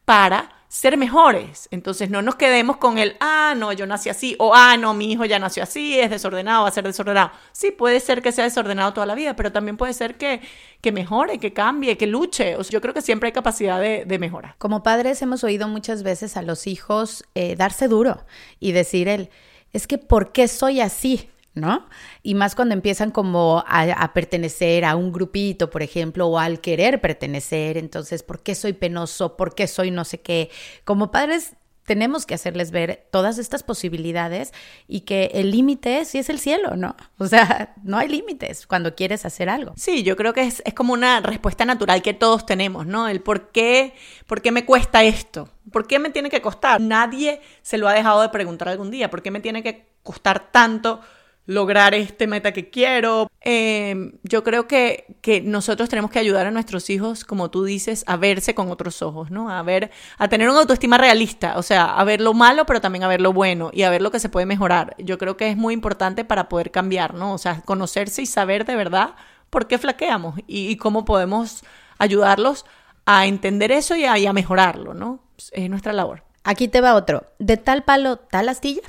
para 0.06 0.55
ser 0.68 0.96
mejores. 0.96 1.68
Entonces 1.70 2.10
no 2.10 2.22
nos 2.22 2.36
quedemos 2.36 2.76
con 2.76 2.98
el, 2.98 3.16
ah, 3.20 3.54
no, 3.56 3.72
yo 3.72 3.86
nací 3.86 4.08
así, 4.08 4.36
o 4.38 4.54
ah, 4.54 4.76
no, 4.76 4.94
mi 4.94 5.12
hijo 5.12 5.24
ya 5.24 5.38
nació 5.38 5.62
así, 5.62 5.98
es 5.98 6.10
desordenado, 6.10 6.62
va 6.62 6.68
a 6.68 6.72
ser 6.72 6.84
desordenado. 6.84 7.30
Sí, 7.52 7.70
puede 7.70 8.00
ser 8.00 8.22
que 8.22 8.32
sea 8.32 8.44
desordenado 8.44 8.92
toda 8.92 9.06
la 9.06 9.14
vida, 9.14 9.36
pero 9.36 9.52
también 9.52 9.76
puede 9.76 9.92
ser 9.92 10.16
que, 10.16 10.40
que 10.80 10.92
mejore, 10.92 11.38
que 11.38 11.52
cambie, 11.52 11.96
que 11.96 12.06
luche. 12.06 12.56
O 12.56 12.62
yo 12.62 12.80
creo 12.80 12.94
que 12.94 13.02
siempre 13.02 13.28
hay 13.28 13.32
capacidad 13.32 13.80
de, 13.80 14.04
de 14.04 14.18
mejorar. 14.18 14.56
Como 14.58 14.82
padres 14.82 15.22
hemos 15.22 15.44
oído 15.44 15.68
muchas 15.68 16.02
veces 16.02 16.36
a 16.36 16.42
los 16.42 16.66
hijos 16.66 17.24
eh, 17.34 17.56
darse 17.56 17.88
duro 17.88 18.24
y 18.60 18.72
decir 18.72 19.08
el, 19.08 19.30
es 19.72 19.86
que 19.86 19.98
¿por 19.98 20.32
qué 20.32 20.48
soy 20.48 20.80
así? 20.80 21.30
¿No? 21.56 21.88
Y 22.22 22.34
más 22.34 22.54
cuando 22.54 22.74
empiezan 22.74 23.10
como 23.10 23.64
a, 23.66 24.12
pertenecer 24.12 24.84
a 24.84 24.94
un 24.94 25.10
grupito, 25.10 25.70
por 25.70 25.82
ejemplo, 25.82 26.28
o 26.28 26.38
al 26.38 26.60
querer 26.60 27.00
pertenecer, 27.00 27.78
entonces, 27.78 28.22
¿por 28.22 28.42
qué 28.42 28.54
soy 28.54 28.74
penoso? 28.74 29.36
¿Por 29.36 29.54
qué 29.54 29.66
soy 29.66 29.90
no 29.90 30.04
sé 30.04 30.20
qué? 30.20 30.50
Como 30.84 31.10
padres 31.10 31.54
tenemos 31.86 32.26
que 32.26 32.34
hacerles 32.34 32.72
ver 32.72 33.08
todas 33.10 33.38
estas 33.38 33.62
posibilidades 33.62 34.52
y 34.86 35.02
que 35.02 35.30
el 35.34 35.50
límite 35.50 36.04
sí 36.04 36.18
es 36.18 36.28
el 36.28 36.40
cielo, 36.40 36.76
¿no? 36.76 36.94
O 37.16 37.26
sea, 37.26 37.74
no 37.84 37.96
hay 37.96 38.08
límites 38.08 38.66
cuando 38.66 38.94
quieres 38.94 39.24
hacer 39.24 39.48
algo. 39.48 39.72
Sí, 39.76 40.02
yo 40.02 40.16
creo 40.16 40.34
que 40.34 40.42
es, 40.42 40.62
es, 40.66 40.74
como 40.74 40.92
una 40.92 41.20
respuesta 41.20 41.64
natural 41.64 42.02
que 42.02 42.12
todos 42.12 42.44
tenemos, 42.44 42.86
¿no? 42.86 43.08
El 43.08 43.22
por 43.22 43.50
qué, 43.50 43.94
por 44.26 44.42
qué 44.42 44.52
me 44.52 44.66
cuesta 44.66 45.04
esto, 45.04 45.48
por 45.72 45.86
qué 45.86 45.98
me 45.98 46.10
tiene 46.10 46.28
que 46.28 46.42
costar. 46.42 46.80
Nadie 46.82 47.40
se 47.62 47.78
lo 47.78 47.88
ha 47.88 47.94
dejado 47.94 48.20
de 48.20 48.28
preguntar 48.28 48.68
algún 48.68 48.90
día, 48.90 49.08
¿por 49.08 49.22
qué 49.22 49.30
me 49.30 49.40
tiene 49.40 49.62
que 49.62 49.86
costar 50.02 50.50
tanto 50.52 51.00
lograr 51.46 51.94
este 51.94 52.26
meta 52.26 52.52
que 52.52 52.70
quiero. 52.70 53.30
Em, 53.40 54.12
yo 54.24 54.42
creo 54.42 54.66
que, 54.66 55.16
que, 55.20 55.40
nosotros 55.40 55.88
tenemos 55.88 56.10
que 56.10 56.18
ayudar 56.18 56.46
a 56.46 56.50
nuestros 56.50 56.90
hijos, 56.90 57.24
como 57.24 57.50
tú 57.50 57.64
dices, 57.64 58.04
a 58.08 58.16
verse 58.16 58.54
con 58.54 58.70
otros 58.70 59.00
ojos, 59.02 59.30
¿no? 59.30 59.50
A 59.50 59.62
ver, 59.62 59.90
a 60.18 60.28
tener 60.28 60.48
una 60.48 60.60
autoestima 60.60 60.98
realista, 60.98 61.56
o 61.56 61.62
sea, 61.62 61.84
a 61.84 62.04
ver 62.04 62.20
lo 62.20 62.34
malo, 62.34 62.66
pero 62.66 62.80
también 62.80 63.04
a 63.04 63.08
ver 63.08 63.20
lo 63.20 63.32
bueno 63.32 63.70
y 63.72 63.82
a 63.82 63.90
ver 63.90 64.02
lo 64.02 64.10
que 64.10 64.18
se 64.18 64.28
puede 64.28 64.46
mejorar. 64.46 64.96
Yo 64.98 65.18
creo 65.18 65.36
que 65.36 65.50
es 65.50 65.56
muy 65.56 65.74
importante 65.74 66.24
para 66.24 66.48
poder 66.48 66.70
cambiar, 66.72 67.14
¿no? 67.14 67.32
O 67.32 67.38
sea, 67.38 67.62
conocerse 67.62 68.22
y 68.22 68.26
saber 68.26 68.64
de 68.64 68.76
verdad 68.76 69.14
por 69.50 69.68
qué 69.68 69.78
flaqueamos 69.78 70.40
y, 70.46 70.76
cómo 70.76 71.04
podemos 71.04 71.62
ayudarlos 71.98 72.66
a 73.06 73.26
entender 73.26 73.70
eso 73.70 73.94
y 73.94 74.04
a, 74.04 74.18
y 74.18 74.26
a 74.26 74.32
mejorarlo, 74.32 74.92
¿no? 74.94 75.20
Es 75.52 75.70
nuestra 75.70 75.92
labor. 75.92 76.24
Aquí 76.42 76.68
te 76.68 76.80
va 76.80 76.94
otro. 76.94 77.24
De 77.38 77.56
tal 77.56 77.84
palo, 77.84 78.16
tal 78.16 78.48
astilla. 78.48 78.82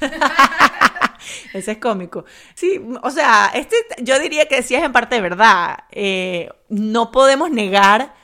Ese 1.54 1.72
es 1.72 1.78
cómico. 1.78 2.24
Sí, 2.54 2.80
o 3.02 3.10
sea, 3.10 3.50
este 3.54 3.76
yo 4.02 4.18
diría 4.18 4.46
que 4.46 4.62
sí 4.62 4.74
es 4.74 4.82
en 4.82 4.92
parte 4.92 5.20
verdad. 5.20 5.78
Eh, 5.90 6.48
no 6.68 7.10
podemos 7.10 7.50
negar 7.50 8.14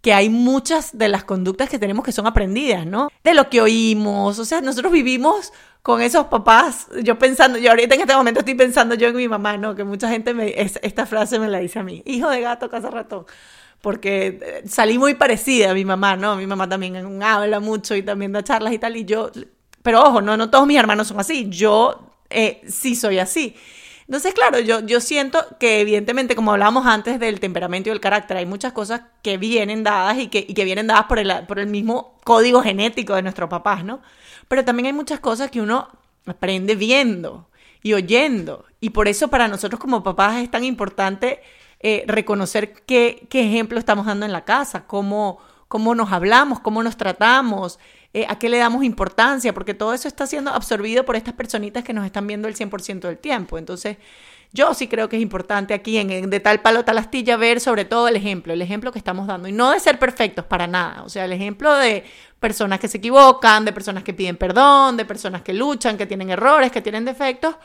que 0.00 0.12
hay 0.12 0.28
muchas 0.28 0.96
de 0.96 1.08
las 1.08 1.24
conductas 1.24 1.68
que 1.68 1.78
tenemos 1.78 2.04
que 2.04 2.12
son 2.12 2.26
aprendidas, 2.26 2.86
¿no? 2.86 3.08
De 3.24 3.34
lo 3.34 3.50
que 3.50 3.60
oímos, 3.60 4.38
o 4.38 4.44
sea, 4.44 4.60
nosotros 4.60 4.92
vivimos 4.92 5.52
con 5.82 6.02
esos 6.02 6.26
papás, 6.26 6.86
yo 7.02 7.18
pensando, 7.18 7.58
yo 7.58 7.70
ahorita 7.70 7.94
en 7.94 8.02
este 8.02 8.14
momento 8.14 8.40
estoy 8.40 8.54
pensando 8.54 8.94
yo 8.94 9.08
en 9.08 9.16
mi 9.16 9.28
mamá, 9.28 9.56
¿no? 9.56 9.74
Que 9.74 9.84
mucha 9.84 10.08
gente 10.08 10.34
me, 10.34 10.54
esta 10.56 11.06
frase 11.06 11.38
me 11.38 11.48
la 11.48 11.58
dice 11.58 11.78
a 11.78 11.82
mí, 11.82 12.02
hijo 12.04 12.28
de 12.30 12.40
gato, 12.40 12.68
casa 12.68 12.90
ratón, 12.90 13.26
porque 13.80 14.38
eh, 14.40 14.62
salí 14.68 14.98
muy 14.98 15.14
parecida 15.14 15.70
a 15.70 15.74
mi 15.74 15.84
mamá, 15.84 16.16
¿no? 16.16 16.36
Mi 16.36 16.46
mamá 16.46 16.68
también 16.68 17.22
habla 17.22 17.60
mucho 17.60 17.96
y 17.96 18.02
también 18.02 18.32
da 18.32 18.44
charlas 18.44 18.72
y 18.72 18.78
tal, 18.78 18.96
y 18.96 19.04
yo, 19.04 19.30
pero 19.82 20.02
ojo, 20.02 20.20
no, 20.20 20.36
no 20.36 20.50
todos 20.50 20.66
mis 20.66 20.78
hermanos 20.78 21.08
son 21.08 21.18
así, 21.18 21.48
yo 21.48 22.07
eh, 22.30 22.60
sí 22.68 22.94
soy 22.94 23.18
así. 23.18 23.54
Entonces, 24.08 24.32
claro, 24.32 24.58
yo, 24.58 24.80
yo 24.80 25.00
siento 25.00 25.44
que 25.60 25.80
evidentemente, 25.82 26.34
como 26.34 26.52
hablábamos 26.52 26.86
antes 26.86 27.20
del 27.20 27.40
temperamento 27.40 27.90
y 27.90 27.92
del 27.92 28.00
carácter, 28.00 28.38
hay 28.38 28.46
muchas 28.46 28.72
cosas 28.72 29.02
que 29.22 29.36
vienen 29.36 29.84
dadas 29.84 30.16
y 30.18 30.28
que, 30.28 30.46
y 30.48 30.54
que 30.54 30.64
vienen 30.64 30.86
dadas 30.86 31.04
por 31.04 31.18
el, 31.18 31.30
por 31.46 31.58
el 31.58 31.66
mismo 31.66 32.18
código 32.24 32.62
genético 32.62 33.14
de 33.14 33.22
nuestros 33.22 33.50
papás, 33.50 33.84
¿no? 33.84 34.00
Pero 34.48 34.64
también 34.64 34.86
hay 34.86 34.92
muchas 34.94 35.20
cosas 35.20 35.50
que 35.50 35.60
uno 35.60 35.88
aprende 36.26 36.74
viendo 36.74 37.50
y 37.82 37.92
oyendo. 37.92 38.64
Y 38.80 38.90
por 38.90 39.08
eso 39.08 39.28
para 39.28 39.46
nosotros 39.46 39.78
como 39.78 40.02
papás 40.02 40.36
es 40.36 40.50
tan 40.50 40.64
importante 40.64 41.42
eh, 41.80 42.04
reconocer 42.06 42.72
qué, 42.86 43.26
qué 43.28 43.46
ejemplo 43.46 43.78
estamos 43.78 44.06
dando 44.06 44.24
en 44.24 44.32
la 44.32 44.46
casa, 44.46 44.86
cómo, 44.86 45.38
cómo 45.68 45.94
nos 45.94 46.12
hablamos, 46.12 46.60
cómo 46.60 46.82
nos 46.82 46.96
tratamos, 46.96 47.78
eh, 48.14 48.26
a 48.28 48.38
qué 48.38 48.48
le 48.48 48.58
damos 48.58 48.84
importancia, 48.84 49.52
porque 49.52 49.74
todo 49.74 49.92
eso 49.92 50.08
está 50.08 50.26
siendo 50.26 50.50
absorbido 50.50 51.04
por 51.04 51.16
estas 51.16 51.34
personitas 51.34 51.84
que 51.84 51.92
nos 51.92 52.06
están 52.06 52.26
viendo 52.26 52.48
el 52.48 52.56
100% 52.56 53.00
del 53.00 53.18
tiempo. 53.18 53.58
Entonces, 53.58 53.98
yo 54.52 54.72
sí 54.72 54.88
creo 54.88 55.08
que 55.08 55.16
es 55.16 55.22
importante 55.22 55.74
aquí 55.74 55.98
en, 55.98 56.30
de 56.30 56.40
tal 56.40 56.60
palo 56.60 56.84
tal 56.84 56.96
astilla 56.98 57.36
ver 57.36 57.60
sobre 57.60 57.84
todo 57.84 58.08
el 58.08 58.16
ejemplo, 58.16 58.52
el 58.52 58.62
ejemplo 58.62 58.92
que 58.92 58.98
estamos 58.98 59.26
dando 59.26 59.46
y 59.46 59.52
no 59.52 59.72
de 59.72 59.80
ser 59.80 59.98
perfectos 59.98 60.46
para 60.46 60.66
nada, 60.66 61.02
o 61.02 61.08
sea, 61.10 61.26
el 61.26 61.32
ejemplo 61.32 61.74
de 61.74 62.04
personas 62.40 62.80
que 62.80 62.88
se 62.88 62.98
equivocan, 62.98 63.64
de 63.64 63.72
personas 63.72 64.04
que 64.04 64.14
piden 64.14 64.36
perdón, 64.36 64.96
de 64.96 65.04
personas 65.04 65.42
que 65.42 65.52
luchan, 65.52 65.98
que 65.98 66.06
tienen 66.06 66.30
errores, 66.30 66.72
que 66.72 66.80
tienen 66.80 67.04
defectos, 67.04 67.56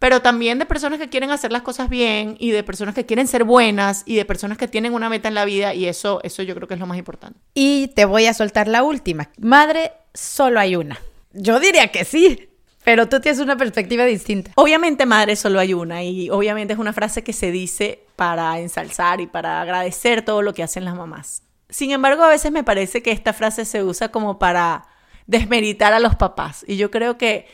pero 0.00 0.22
también 0.22 0.58
de 0.58 0.64
personas 0.64 0.98
que 0.98 1.10
quieren 1.10 1.30
hacer 1.30 1.52
las 1.52 1.60
cosas 1.60 1.90
bien 1.90 2.36
y 2.40 2.50
de 2.52 2.64
personas 2.64 2.94
que 2.94 3.04
quieren 3.04 3.28
ser 3.28 3.44
buenas 3.44 4.02
y 4.06 4.16
de 4.16 4.24
personas 4.24 4.56
que 4.56 4.66
tienen 4.66 4.94
una 4.94 5.10
meta 5.10 5.28
en 5.28 5.34
la 5.34 5.44
vida 5.44 5.74
y 5.74 5.86
eso, 5.86 6.20
eso 6.24 6.42
yo 6.42 6.54
creo 6.54 6.66
que 6.66 6.74
es 6.74 6.80
lo 6.80 6.86
más 6.86 6.98
importante. 6.98 7.38
Y 7.54 7.88
te 7.88 8.06
voy 8.06 8.24
a 8.24 8.32
soltar 8.32 8.66
la 8.66 8.82
última. 8.82 9.28
Madre, 9.38 9.92
solo 10.14 10.58
hay 10.58 10.74
una. 10.74 10.98
Yo 11.34 11.60
diría 11.60 11.88
que 11.88 12.04
sí. 12.06 12.48
Pero 12.82 13.10
tú 13.10 13.20
tienes 13.20 13.40
una 13.40 13.58
perspectiva 13.58 14.06
distinta. 14.06 14.52
Obviamente, 14.54 15.04
madre, 15.04 15.36
solo 15.36 15.60
hay 15.60 15.74
una. 15.74 16.02
Y 16.02 16.30
obviamente 16.30 16.72
es 16.72 16.78
una 16.78 16.94
frase 16.94 17.22
que 17.22 17.34
se 17.34 17.50
dice 17.50 18.06
para 18.16 18.58
ensalzar 18.58 19.20
y 19.20 19.26
para 19.26 19.60
agradecer 19.60 20.22
todo 20.24 20.40
lo 20.40 20.54
que 20.54 20.62
hacen 20.62 20.86
las 20.86 20.94
mamás. 20.94 21.42
Sin 21.68 21.90
embargo, 21.90 22.24
a 22.24 22.30
veces 22.30 22.50
me 22.52 22.64
parece 22.64 23.02
que 23.02 23.12
esta 23.12 23.34
frase 23.34 23.66
se 23.66 23.84
usa 23.84 24.10
como 24.10 24.38
para 24.38 24.86
desmeritar 25.26 25.92
a 25.92 26.00
los 26.00 26.16
papás. 26.16 26.64
Y 26.66 26.78
yo 26.78 26.90
creo 26.90 27.18
que 27.18 27.46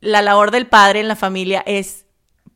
la 0.00 0.22
labor 0.22 0.50
del 0.50 0.66
padre 0.66 1.00
en 1.00 1.08
la 1.08 1.16
familia 1.16 1.62
es 1.66 2.06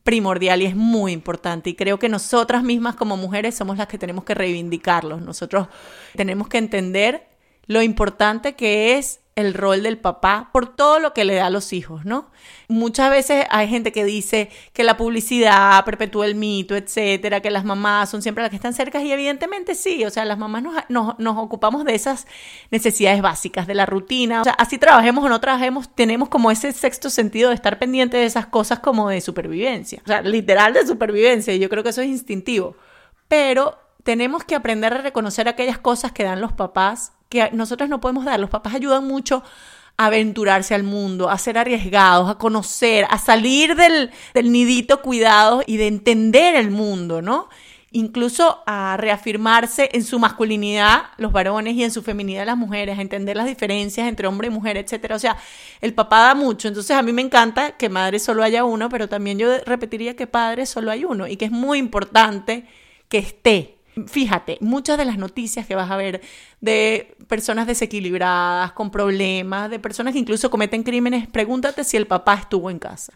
primordial 0.02 0.62
y 0.62 0.66
es 0.66 0.76
muy 0.76 1.12
importante. 1.12 1.70
Y 1.70 1.74
creo 1.74 1.98
que 1.98 2.08
nosotras 2.08 2.62
mismas 2.62 2.96
como 2.96 3.16
mujeres 3.16 3.54
somos 3.54 3.76
las 3.76 3.86
que 3.86 3.98
tenemos 3.98 4.24
que 4.24 4.34
reivindicarlos. 4.34 5.22
Nosotros 5.22 5.68
tenemos 6.16 6.48
que 6.48 6.58
entender 6.58 7.28
lo 7.66 7.82
importante 7.82 8.54
que 8.54 8.98
es 8.98 9.19
el 9.36 9.54
rol 9.54 9.82
del 9.82 9.98
papá 9.98 10.50
por 10.52 10.74
todo 10.74 10.98
lo 10.98 11.14
que 11.14 11.24
le 11.24 11.34
da 11.34 11.46
a 11.46 11.50
los 11.50 11.72
hijos, 11.72 12.04
¿no? 12.04 12.30
Muchas 12.68 13.10
veces 13.10 13.46
hay 13.50 13.68
gente 13.68 13.92
que 13.92 14.04
dice 14.04 14.50
que 14.72 14.84
la 14.84 14.96
publicidad 14.96 15.84
perpetúa 15.84 16.26
el 16.26 16.34
mito, 16.34 16.76
etcétera, 16.76 17.40
que 17.40 17.50
las 17.50 17.64
mamás 17.64 18.10
son 18.10 18.22
siempre 18.22 18.42
las 18.42 18.50
que 18.50 18.56
están 18.56 18.74
cerca 18.74 19.00
y 19.02 19.10
evidentemente 19.10 19.74
sí, 19.74 20.04
o 20.04 20.10
sea, 20.10 20.24
las 20.24 20.38
mamás 20.38 20.62
nos, 20.88 21.18
nos, 21.18 21.36
ocupamos 21.38 21.84
de 21.84 21.94
esas 21.94 22.26
necesidades 22.70 23.22
básicas, 23.22 23.66
de 23.66 23.74
la 23.74 23.86
rutina, 23.86 24.42
o 24.42 24.44
sea, 24.44 24.52
así 24.54 24.78
trabajemos 24.78 25.24
o 25.24 25.28
no 25.28 25.40
trabajemos, 25.40 25.94
tenemos 25.94 26.28
como 26.28 26.50
ese 26.50 26.72
sexto 26.72 27.08
sentido 27.08 27.48
de 27.48 27.54
estar 27.54 27.78
pendiente 27.78 28.16
de 28.16 28.26
esas 28.26 28.46
cosas 28.46 28.80
como 28.80 29.08
de 29.08 29.20
supervivencia, 29.20 30.00
o 30.04 30.06
sea, 30.06 30.22
literal 30.22 30.74
de 30.74 30.86
supervivencia, 30.86 31.54
y 31.54 31.58
yo 31.58 31.68
creo 31.68 31.82
que 31.82 31.90
eso 31.90 32.02
es 32.02 32.08
instintivo, 32.08 32.76
pero 33.28 33.78
tenemos 34.02 34.44
que 34.44 34.54
aprender 34.54 34.92
a 34.92 34.98
reconocer 34.98 35.48
aquellas 35.48 35.78
cosas 35.78 36.12
que 36.12 36.24
dan 36.24 36.40
los 36.40 36.52
papás 36.52 37.12
que 37.30 37.48
nosotros 37.52 37.88
no 37.88 38.00
podemos 38.00 38.26
dar. 38.26 38.38
Los 38.38 38.50
papás 38.50 38.74
ayudan 38.74 39.06
mucho 39.06 39.42
a 39.96 40.06
aventurarse 40.06 40.74
al 40.74 40.82
mundo, 40.82 41.30
a 41.30 41.38
ser 41.38 41.56
arriesgados, 41.56 42.28
a 42.28 42.34
conocer, 42.34 43.06
a 43.08 43.18
salir 43.18 43.76
del, 43.76 44.10
del 44.34 44.52
nidito 44.52 45.00
cuidado 45.00 45.62
y 45.66 45.78
de 45.78 45.86
entender 45.86 46.56
el 46.56 46.70
mundo, 46.70 47.22
¿no? 47.22 47.48
Incluso 47.92 48.62
a 48.66 48.96
reafirmarse 48.96 49.90
en 49.92 50.04
su 50.04 50.18
masculinidad 50.18 51.06
los 51.18 51.32
varones 51.32 51.74
y 51.74 51.84
en 51.84 51.90
su 51.90 52.02
feminidad 52.02 52.46
las 52.46 52.56
mujeres, 52.56 52.98
a 52.98 53.02
entender 53.02 53.36
las 53.36 53.46
diferencias 53.46 54.08
entre 54.08 54.26
hombre 54.26 54.48
y 54.48 54.50
mujer, 54.50 54.76
etcétera. 54.76 55.16
O 55.16 55.18
sea, 55.18 55.36
el 55.80 55.94
papá 55.94 56.20
da 56.20 56.34
mucho. 56.34 56.68
Entonces 56.68 56.96
a 56.96 57.02
mí 57.02 57.12
me 57.12 57.22
encanta 57.22 57.72
que 57.72 57.88
madre 57.88 58.18
solo 58.18 58.42
haya 58.42 58.64
uno, 58.64 58.88
pero 58.88 59.08
también 59.08 59.38
yo 59.38 59.58
repetiría 59.66 60.16
que 60.16 60.26
padre 60.26 60.66
solo 60.66 60.90
hay 60.90 61.04
uno 61.04 61.26
y 61.26 61.36
que 61.36 61.46
es 61.46 61.50
muy 61.50 61.78
importante 61.78 62.66
que 63.08 63.18
esté 63.18 63.79
Fíjate, 64.06 64.58
muchas 64.60 64.98
de 64.98 65.04
las 65.04 65.18
noticias 65.18 65.66
que 65.66 65.74
vas 65.74 65.90
a 65.90 65.96
ver 65.96 66.20
de 66.60 67.16
personas 67.28 67.66
desequilibradas, 67.66 68.72
con 68.72 68.90
problemas, 68.90 69.68
de 69.70 69.78
personas 69.78 70.12
que 70.12 70.20
incluso 70.20 70.50
cometen 70.50 70.82
crímenes, 70.82 71.26
pregúntate 71.26 71.84
si 71.84 71.96
el 71.96 72.06
papá 72.06 72.34
estuvo 72.34 72.70
en 72.70 72.78
casa. 72.78 73.14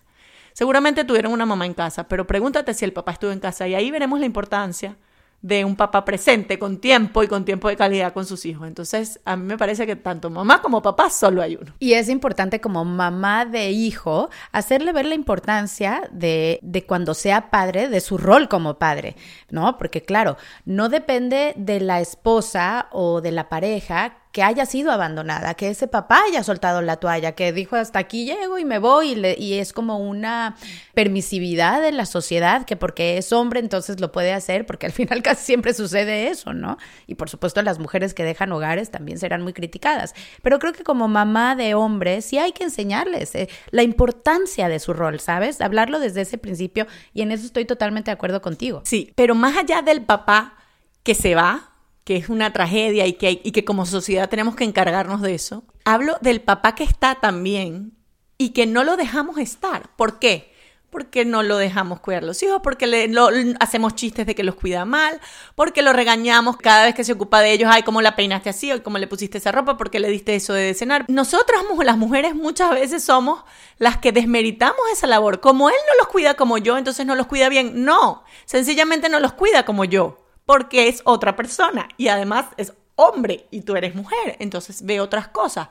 Seguramente 0.53 1.05
tuvieron 1.05 1.33
una 1.33 1.47
mamá 1.47 1.67
en 1.67 1.75
casa, 1.75 2.09
pero 2.09 2.27
pregúntate 2.27 2.75
si 2.75 2.85
el 2.85 2.93
papá 2.93 3.13
estuvo 3.13 3.31
en 3.31 3.41
casa 3.41 3.67
y 3.69 3.75
ahí 3.75 3.91
veremos 3.91 4.21
la 4.21 4.27
importancia 4.27 4.97
de 5.45 5.63
un 5.63 5.77
papá 5.77 6.07
presente, 6.07 6.59
con 6.59 6.79
tiempo 6.79 7.23
y 7.23 7.29
con 7.29 7.45
tiempo 7.45 7.69
de 7.69 7.77
calidad 7.77 8.15
con 8.15 8.25
sus 8.25 8.47
hijos. 8.47 8.67
Entonces, 8.67 9.21
a 9.27 9.37
mí 9.37 9.45
me 9.45 9.59
parece 9.59 9.87
que 9.87 9.95
tanto 9.95 10.31
mamá 10.31 10.63
como 10.63 10.81
papá 10.81 11.11
solo 11.11 11.43
hay 11.43 11.57
uno. 11.61 11.75
Y 11.81 11.93
es 11.93 12.09
importante 12.09 12.63
como 12.63 12.83
mamá 12.87 13.45
de 13.45 13.71
hijo 13.71 14.31
hacerle 14.53 14.95
ver 14.95 15.05
la 15.05 15.15
importancia 15.15 16.09
de, 16.11 16.61
de 16.63 16.87
cuando 16.87 17.13
sea 17.13 17.51
padre, 17.51 17.91
de 17.91 18.01
su 18.01 18.17
rol 18.17 18.49
como 18.49 18.79
padre, 18.79 19.17
¿no? 19.51 19.77
Porque 19.77 20.01
claro, 20.01 20.39
no 20.65 20.89
depende 20.89 21.53
de 21.59 21.79
la 21.79 22.01
esposa 22.01 22.89
o 22.91 23.21
de 23.21 23.33
la 23.33 23.51
pareja 23.51 24.24
que 24.35 24.43
haya 24.43 24.67
sido 24.67 24.91
abandonada, 24.91 25.55
que 25.55 25.69
ese 25.69 25.87
papá 25.87 26.21
haya 26.27 26.43
soltado 26.43 26.83
la 26.83 26.97
toalla, 26.97 27.37
que 27.37 27.53
dijo 27.53 27.77
hasta 27.77 28.01
aquí 28.01 28.25
llego 28.25 28.59
y 28.59 28.65
me 28.65 28.81
voy 28.81 29.13
y, 29.13 29.27
y 29.41 29.61
es 29.61 29.73
como 29.73 29.99
una 29.99 30.57
permisividad 30.93 31.81
de 31.81 31.93
la 31.93 32.05
sociedad 32.05 32.65
que 32.65 32.75
porque 32.75 33.17
es 33.17 33.33
hombre 33.33 33.61
entonces 33.61 34.01
lo 34.01 34.11
puede 34.11 34.33
hacer, 34.33 34.67
porque 34.67 34.87
al 34.87 34.93
final 34.93 35.23
casi 35.23 35.45
siempre 35.45 35.73
sucede 35.73 36.31
eso, 36.31 36.53
¿no? 36.53 36.79
Y 37.07 37.15
por 37.15 37.31
supuesto 37.31 37.63
las 37.63 37.79
mujeres 37.79 38.13
que 38.13 38.25
dejan 38.25 38.51
hogares 38.51 38.91
también 38.91 39.19
serán 39.19 39.41
muy 39.41 39.53
criticadas, 39.53 40.17
pero 40.43 40.59
creo 40.59 40.73
que 40.73 40.83
como 40.83 41.07
mamá 41.07 41.55
de 41.55 41.75
hombre 41.75 42.21
sí 42.21 42.37
hay 42.37 42.51
que 42.51 42.65
enseñarles 42.65 43.37
eh, 43.37 43.49
la 43.71 43.85
importancia 43.85 44.69
de 44.69 44.81
su 44.81 44.95
rol, 44.95 45.21
¿sabes? 45.21 45.61
Hablarlo 45.61 46.01
desde 46.01 46.23
ese 46.23 46.39
principio 46.39 46.89
y 47.13 47.23
en 47.23 47.31
eso 47.31 47.47
estoy 47.47 47.67
totalmente 47.67 48.11
de 48.11 48.15
acuerdo 48.15 48.43
contigo. 48.43 48.83
Sí, 48.85 49.13
pero 49.15 49.37
más 49.37 49.57
allá 49.57 49.81
del 49.83 50.03
papá 50.03 50.55
que 51.05 51.15
se 51.15 51.37
va, 51.37 51.74
que 52.05 52.17
es 52.17 52.29
una 52.29 52.53
tragedia 52.53 53.07
y 53.07 53.15
que, 53.15 53.41
y 53.43 53.53
que 53.53 53.65
como 53.65 53.87
sociedad 53.87 54.29
tenemos 54.29 54.57
que 54.57 54.65
encargarnos 54.65 55.23
de 55.23 55.35
eso, 55.35 55.65
hablo 55.85 56.17
del 56.21 56.41
papá 56.41 56.75
que 56.75 56.85
está 56.85 57.17
también 57.17 57.93
y 58.39 58.51
que 58.51 58.67
no 58.67 58.85
lo 58.85 58.97
dejamos 58.97 59.39
estar. 59.39 59.91
¿Por 59.97 60.19
qué? 60.19 60.55
porque 60.95 61.25
no 61.25 61.43
lo 61.43 61.57
dejamos 61.57 61.99
cuidar 61.99 62.23
los 62.23 62.41
hijos, 62.45 62.61
porque 62.63 62.87
le, 62.87 63.11
hacemos 63.59 63.97
chistes 63.97 64.27
de 64.27 64.37
que 64.37 64.45
los 64.45 64.55
cuida 64.55 64.85
mal, 64.85 65.21
porque 65.57 65.83
lo 65.83 65.93
regañamos 65.93 66.57
cada 66.57 66.85
vez 66.85 66.95
que 66.95 67.03
se 67.03 67.15
ocupa 67.15 67.41
de 67.41 67.51
ellos, 67.51 67.69
ay, 67.73 67.83
cómo 67.83 68.01
la 68.01 68.15
peinaste 68.15 68.51
así, 68.51 68.71
o 68.71 68.81
cómo 68.81 68.99
le 68.99 69.09
pusiste 69.09 69.39
esa 69.39 69.51
ropa, 69.51 69.77
porque 69.77 69.99
le 69.99 70.09
diste 70.09 70.37
eso 70.37 70.53
de 70.53 70.73
cenar. 70.73 71.05
Nosotras, 71.09 71.63
las 71.83 71.97
mujeres, 71.97 72.37
muchas 72.37 72.71
veces 72.71 73.03
somos 73.03 73.43
las 73.79 73.97
que 73.97 74.13
desmeritamos 74.13 74.79
esa 74.93 75.09
labor. 75.09 75.41
Como 75.41 75.69
él 75.69 75.75
no 75.89 75.99
los 75.99 76.07
cuida 76.13 76.35
como 76.35 76.59
yo, 76.59 76.79
entonces 76.79 77.05
no 77.05 77.17
los 77.17 77.27
cuida 77.27 77.49
bien. 77.49 77.85
No, 77.85 78.23
sencillamente 78.45 79.09
no 79.09 79.19
los 79.19 79.33
cuida 79.33 79.65
como 79.65 79.85
yo, 79.85 80.24
porque 80.45 80.89
es 80.89 81.03
otra 81.05 81.37
persona 81.37 81.89
y 81.97 82.09
además 82.09 82.47
es 82.57 82.75
hombre 82.97 83.47
y 83.51 83.63
tú 83.63 83.77
eres 83.77 83.95
mujer, 83.95 84.37
entonces 84.39 84.85
ve 84.85 85.01
otras 85.01 85.29
cosas. 85.29 85.69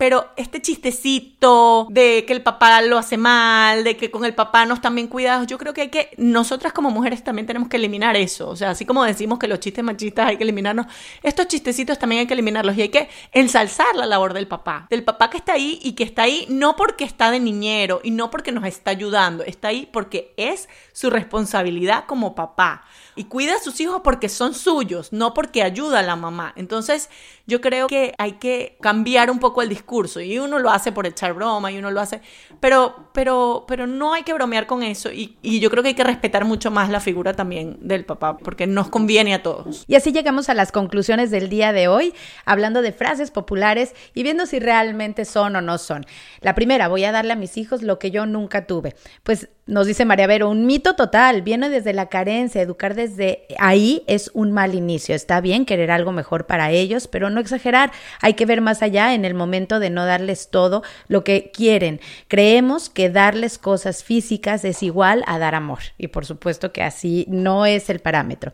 Pero 0.00 0.30
este 0.36 0.62
chistecito 0.62 1.86
de 1.90 2.24
que 2.26 2.32
el 2.32 2.42
papá 2.42 2.80
lo 2.80 2.96
hace 2.96 3.18
mal, 3.18 3.84
de 3.84 3.98
que 3.98 4.10
con 4.10 4.24
el 4.24 4.34
papá 4.34 4.64
no 4.64 4.72
están 4.72 4.94
bien 4.94 5.08
cuidados, 5.08 5.46
yo 5.46 5.58
creo 5.58 5.74
que 5.74 5.82
hay 5.82 5.88
que, 5.90 6.08
nosotras 6.16 6.72
como 6.72 6.90
mujeres 6.90 7.22
también 7.22 7.46
tenemos 7.46 7.68
que 7.68 7.76
eliminar 7.76 8.16
eso. 8.16 8.48
O 8.48 8.56
sea, 8.56 8.70
así 8.70 8.86
como 8.86 9.04
decimos 9.04 9.38
que 9.38 9.46
los 9.46 9.60
chistes 9.60 9.84
machistas 9.84 10.26
hay 10.26 10.38
que 10.38 10.44
eliminarnos, 10.44 10.86
estos 11.22 11.48
chistecitos 11.48 11.98
también 11.98 12.20
hay 12.20 12.26
que 12.26 12.32
eliminarlos 12.32 12.78
y 12.78 12.80
hay 12.80 12.88
que 12.88 13.10
ensalzar 13.32 13.94
la 13.94 14.06
labor 14.06 14.32
del 14.32 14.48
papá. 14.48 14.86
Del 14.88 15.04
papá 15.04 15.28
que 15.28 15.36
está 15.36 15.52
ahí 15.52 15.78
y 15.82 15.92
que 15.92 16.04
está 16.04 16.22
ahí 16.22 16.46
no 16.48 16.76
porque 16.76 17.04
está 17.04 17.30
de 17.30 17.38
niñero 17.38 18.00
y 18.02 18.10
no 18.10 18.30
porque 18.30 18.52
nos 18.52 18.64
está 18.64 18.92
ayudando, 18.92 19.44
está 19.44 19.68
ahí 19.68 19.86
porque 19.92 20.32
es 20.38 20.70
su 20.94 21.10
responsabilidad 21.10 22.06
como 22.06 22.34
papá. 22.34 22.86
Y 23.20 23.24
cuida 23.24 23.56
a 23.56 23.58
sus 23.58 23.78
hijos 23.82 24.00
porque 24.02 24.30
son 24.30 24.54
suyos, 24.54 25.12
no 25.12 25.34
porque 25.34 25.62
ayuda 25.62 25.98
a 25.98 26.02
la 26.02 26.16
mamá. 26.16 26.54
Entonces, 26.56 27.10
yo 27.46 27.60
creo 27.60 27.86
que 27.86 28.14
hay 28.16 28.38
que 28.38 28.78
cambiar 28.80 29.30
un 29.30 29.38
poco 29.38 29.60
el 29.60 29.68
discurso 29.68 30.22
y 30.22 30.38
uno 30.38 30.58
lo 30.58 30.70
hace 30.70 30.90
por 30.90 31.06
echar 31.06 31.34
broma 31.34 31.70
y 31.70 31.76
uno 31.76 31.90
lo 31.90 32.00
hace, 32.00 32.22
pero, 32.60 33.10
pero, 33.12 33.66
pero 33.68 33.86
no 33.86 34.14
hay 34.14 34.22
que 34.22 34.32
bromear 34.32 34.66
con 34.66 34.82
eso 34.82 35.12
y, 35.12 35.36
y 35.42 35.60
yo 35.60 35.68
creo 35.68 35.82
que 35.82 35.90
hay 35.90 35.94
que 35.94 36.02
respetar 36.02 36.46
mucho 36.46 36.70
más 36.70 36.88
la 36.88 36.98
figura 36.98 37.34
también 37.34 37.76
del 37.82 38.06
papá 38.06 38.38
porque 38.38 38.66
nos 38.66 38.88
conviene 38.88 39.34
a 39.34 39.42
todos. 39.42 39.84
Y 39.86 39.96
así 39.96 40.12
llegamos 40.12 40.48
a 40.48 40.54
las 40.54 40.72
conclusiones 40.72 41.30
del 41.30 41.50
día 41.50 41.74
de 41.74 41.88
hoy, 41.88 42.14
hablando 42.46 42.80
de 42.80 42.92
frases 42.92 43.30
populares 43.30 43.94
y 44.14 44.22
viendo 44.22 44.46
si 44.46 44.60
realmente 44.60 45.26
son 45.26 45.56
o 45.56 45.60
no 45.60 45.76
son. 45.76 46.06
La 46.40 46.54
primera, 46.54 46.88
voy 46.88 47.04
a 47.04 47.12
darle 47.12 47.34
a 47.34 47.36
mis 47.36 47.58
hijos 47.58 47.82
lo 47.82 47.98
que 47.98 48.10
yo 48.10 48.24
nunca 48.24 48.66
tuve. 48.66 48.94
Pues 49.24 49.50
nos 49.70 49.86
dice 49.86 50.04
María 50.04 50.26
Vero, 50.26 50.50
un 50.50 50.66
mito 50.66 50.94
total, 50.94 51.42
viene 51.42 51.70
desde 51.70 51.92
la 51.92 52.08
carencia, 52.08 52.60
educar 52.60 52.94
desde 52.94 53.46
ahí 53.58 54.02
es 54.06 54.30
un 54.34 54.50
mal 54.52 54.74
inicio. 54.74 55.14
Está 55.14 55.40
bien 55.40 55.64
querer 55.64 55.90
algo 55.90 56.12
mejor 56.12 56.46
para 56.46 56.70
ellos, 56.70 57.06
pero 57.06 57.30
no 57.30 57.40
exagerar. 57.40 57.92
Hay 58.20 58.34
que 58.34 58.46
ver 58.46 58.60
más 58.60 58.82
allá 58.82 59.14
en 59.14 59.24
el 59.24 59.34
momento 59.34 59.78
de 59.78 59.90
no 59.90 60.04
darles 60.04 60.50
todo 60.50 60.82
lo 61.06 61.24
que 61.24 61.52
quieren. 61.54 62.00
Creemos 62.28 62.90
que 62.90 63.10
darles 63.10 63.58
cosas 63.58 64.02
físicas 64.02 64.64
es 64.64 64.82
igual 64.82 65.22
a 65.26 65.38
dar 65.38 65.54
amor. 65.54 65.80
Y 65.96 66.08
por 66.08 66.26
supuesto 66.26 66.72
que 66.72 66.82
así 66.82 67.24
no 67.28 67.64
es 67.64 67.90
el 67.90 68.00
parámetro. 68.00 68.52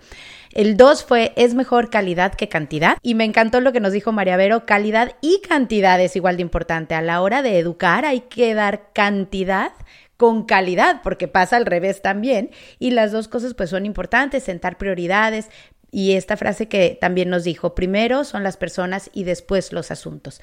El 0.52 0.76
2 0.76 1.04
fue 1.04 1.32
es 1.36 1.54
mejor 1.54 1.90
calidad 1.90 2.34
que 2.34 2.48
cantidad. 2.48 2.98
Y 3.02 3.14
me 3.14 3.24
encantó 3.24 3.60
lo 3.60 3.72
que 3.72 3.80
nos 3.80 3.92
dijo 3.92 4.12
María 4.12 4.36
Vero, 4.36 4.64
calidad 4.64 5.16
y 5.20 5.40
cantidad 5.46 6.00
es 6.00 6.16
igual 6.16 6.36
de 6.36 6.42
importante. 6.42 6.94
A 6.94 7.02
la 7.02 7.20
hora 7.20 7.42
de 7.42 7.58
educar 7.58 8.04
hay 8.04 8.20
que 8.20 8.54
dar 8.54 8.92
cantidad 8.92 9.72
con 10.16 10.44
calidad, 10.44 11.02
porque 11.02 11.28
pasa 11.28 11.56
al 11.56 11.66
revés 11.66 12.02
también. 12.02 12.50
Y 12.78 12.90
las 12.90 13.12
dos 13.12 13.28
cosas 13.28 13.54
pues 13.54 13.70
son 13.70 13.86
importantes, 13.86 14.44
sentar 14.44 14.78
prioridades. 14.78 15.48
Y 15.90 16.12
esta 16.12 16.36
frase 16.36 16.68
que 16.68 16.98
también 17.00 17.30
nos 17.30 17.44
dijo, 17.44 17.74
primero 17.74 18.24
son 18.24 18.42
las 18.42 18.56
personas 18.56 19.10
y 19.12 19.24
después 19.24 19.72
los 19.72 19.90
asuntos. 19.90 20.40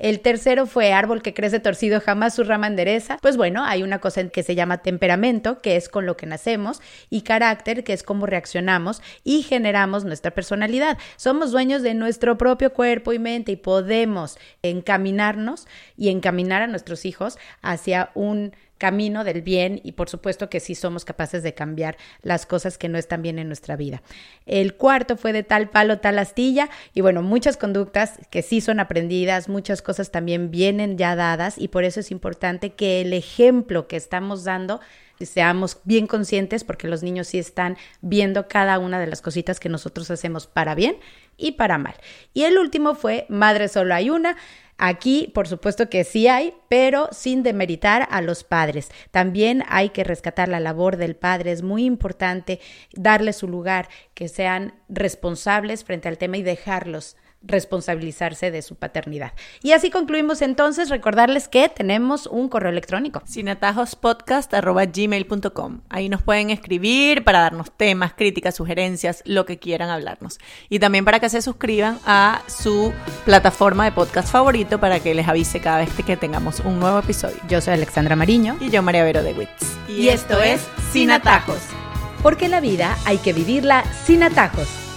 El 0.00 0.20
tercero 0.20 0.66
fue 0.66 0.94
árbol 0.94 1.20
que 1.20 1.34
crece 1.34 1.60
torcido, 1.60 2.00
jamás 2.00 2.34
su 2.34 2.42
rama 2.42 2.66
endereza. 2.66 3.18
Pues 3.20 3.36
bueno, 3.36 3.64
hay 3.64 3.82
una 3.82 3.98
cosa 3.98 4.26
que 4.28 4.42
se 4.42 4.54
llama 4.54 4.78
temperamento, 4.78 5.60
que 5.60 5.76
es 5.76 5.90
con 5.90 6.06
lo 6.06 6.16
que 6.16 6.24
nacemos, 6.24 6.80
y 7.10 7.20
carácter, 7.20 7.84
que 7.84 7.92
es 7.92 8.02
cómo 8.02 8.24
reaccionamos 8.24 9.02
y 9.24 9.42
generamos 9.42 10.06
nuestra 10.06 10.30
personalidad. 10.30 10.96
Somos 11.16 11.52
dueños 11.52 11.82
de 11.82 11.92
nuestro 11.92 12.38
propio 12.38 12.72
cuerpo 12.72 13.12
y 13.12 13.18
mente 13.18 13.52
y 13.52 13.56
podemos 13.56 14.38
encaminarnos 14.62 15.68
y 15.98 16.08
encaminar 16.08 16.62
a 16.62 16.66
nuestros 16.66 17.04
hijos 17.04 17.38
hacia 17.60 18.10
un 18.14 18.54
camino 18.80 19.24
del 19.24 19.42
bien 19.42 19.78
y 19.84 19.92
por 19.92 20.08
supuesto 20.08 20.48
que 20.48 20.58
sí 20.58 20.74
somos 20.74 21.04
capaces 21.04 21.42
de 21.42 21.52
cambiar 21.52 21.98
las 22.22 22.46
cosas 22.46 22.78
que 22.78 22.88
no 22.88 22.96
están 22.96 23.20
bien 23.20 23.38
en 23.38 23.46
nuestra 23.46 23.76
vida. 23.76 24.02
El 24.46 24.74
cuarto 24.74 25.18
fue 25.18 25.34
de 25.34 25.42
tal 25.42 25.68
palo, 25.68 25.98
tal 25.98 26.18
astilla 26.18 26.70
y 26.94 27.02
bueno, 27.02 27.22
muchas 27.22 27.58
conductas 27.58 28.18
que 28.30 28.40
sí 28.40 28.62
son 28.62 28.80
aprendidas, 28.80 29.50
muchas 29.50 29.82
cosas 29.82 30.10
también 30.10 30.50
vienen 30.50 30.96
ya 30.96 31.14
dadas 31.14 31.58
y 31.58 31.68
por 31.68 31.84
eso 31.84 32.00
es 32.00 32.10
importante 32.10 32.70
que 32.70 33.02
el 33.02 33.12
ejemplo 33.12 33.86
que 33.86 33.96
estamos 33.96 34.44
dando 34.44 34.80
seamos 35.20 35.78
bien 35.84 36.06
conscientes 36.06 36.64
porque 36.64 36.88
los 36.88 37.02
niños 37.02 37.28
sí 37.28 37.38
están 37.38 37.76
viendo 38.00 38.48
cada 38.48 38.78
una 38.78 38.98
de 38.98 39.06
las 39.06 39.20
cositas 39.20 39.60
que 39.60 39.68
nosotros 39.68 40.10
hacemos 40.10 40.46
para 40.46 40.74
bien 40.74 40.96
y 41.36 41.52
para 41.52 41.76
mal. 41.76 41.94
Y 42.32 42.44
el 42.44 42.56
último 42.56 42.94
fue 42.94 43.26
Madre 43.28 43.68
solo 43.68 43.94
hay 43.94 44.08
una. 44.08 44.38
Aquí, 44.82 45.30
por 45.34 45.46
supuesto 45.46 45.90
que 45.90 46.04
sí 46.04 46.26
hay, 46.26 46.54
pero 46.70 47.10
sin 47.12 47.42
demeritar 47.42 48.08
a 48.10 48.22
los 48.22 48.44
padres. 48.44 48.90
También 49.10 49.62
hay 49.68 49.90
que 49.90 50.04
rescatar 50.04 50.48
la 50.48 50.58
labor 50.58 50.96
del 50.96 51.16
padre. 51.16 51.52
Es 51.52 51.60
muy 51.62 51.84
importante 51.84 52.60
darle 52.94 53.34
su 53.34 53.46
lugar, 53.46 53.90
que 54.14 54.28
sean 54.28 54.72
responsables 54.88 55.84
frente 55.84 56.08
al 56.08 56.16
tema 56.16 56.38
y 56.38 56.42
dejarlos 56.42 57.18
responsabilizarse 57.42 58.50
de 58.50 58.62
su 58.62 58.76
paternidad. 58.76 59.32
Y 59.62 59.72
así 59.72 59.90
concluimos 59.90 60.40
entonces, 60.42 60.90
recordarles 60.90 61.48
que 61.48 61.68
tenemos 61.68 62.26
un 62.26 62.48
correo 62.48 62.70
electrónico. 62.70 63.22
sinatajospodcast.gmail.com 63.24 65.80
Ahí 65.88 66.08
nos 66.08 66.22
pueden 66.22 66.50
escribir 66.50 67.24
para 67.24 67.40
darnos 67.40 67.72
temas, 67.76 68.14
críticas, 68.14 68.54
sugerencias, 68.54 69.24
lo 69.24 69.46
que 69.46 69.58
quieran 69.58 69.90
hablarnos. 69.90 70.38
Y 70.68 70.78
también 70.78 71.04
para 71.04 71.18
que 71.20 71.28
se 71.28 71.42
suscriban 71.42 71.98
a 72.04 72.42
su 72.46 72.92
plataforma 73.24 73.84
de 73.84 73.92
podcast 73.92 74.30
favorito 74.30 74.80
para 74.80 75.00
que 75.00 75.14
les 75.14 75.28
avise 75.28 75.60
cada 75.60 75.78
vez 75.78 75.90
que 76.04 76.16
tengamos 76.16 76.60
un 76.60 76.78
nuevo 76.78 76.98
episodio. 76.98 77.36
Yo 77.48 77.60
soy 77.60 77.74
Alexandra 77.74 78.16
Mariño. 78.16 78.56
Y 78.60 78.70
yo 78.70 78.82
María 78.82 79.04
Vero 79.04 79.22
de 79.22 79.32
Witz. 79.32 79.50
Y, 79.88 80.08
esto 80.08 80.42
es 80.42 80.60
Sin 80.92 81.10
Atajos. 81.10 81.60
Porque 82.22 82.48
la 82.48 82.60
vida 82.60 82.96
hay 83.06 83.18
que 83.18 83.32
vivirla 83.32 83.84
sin 84.04 84.22
atajos. 84.22 84.89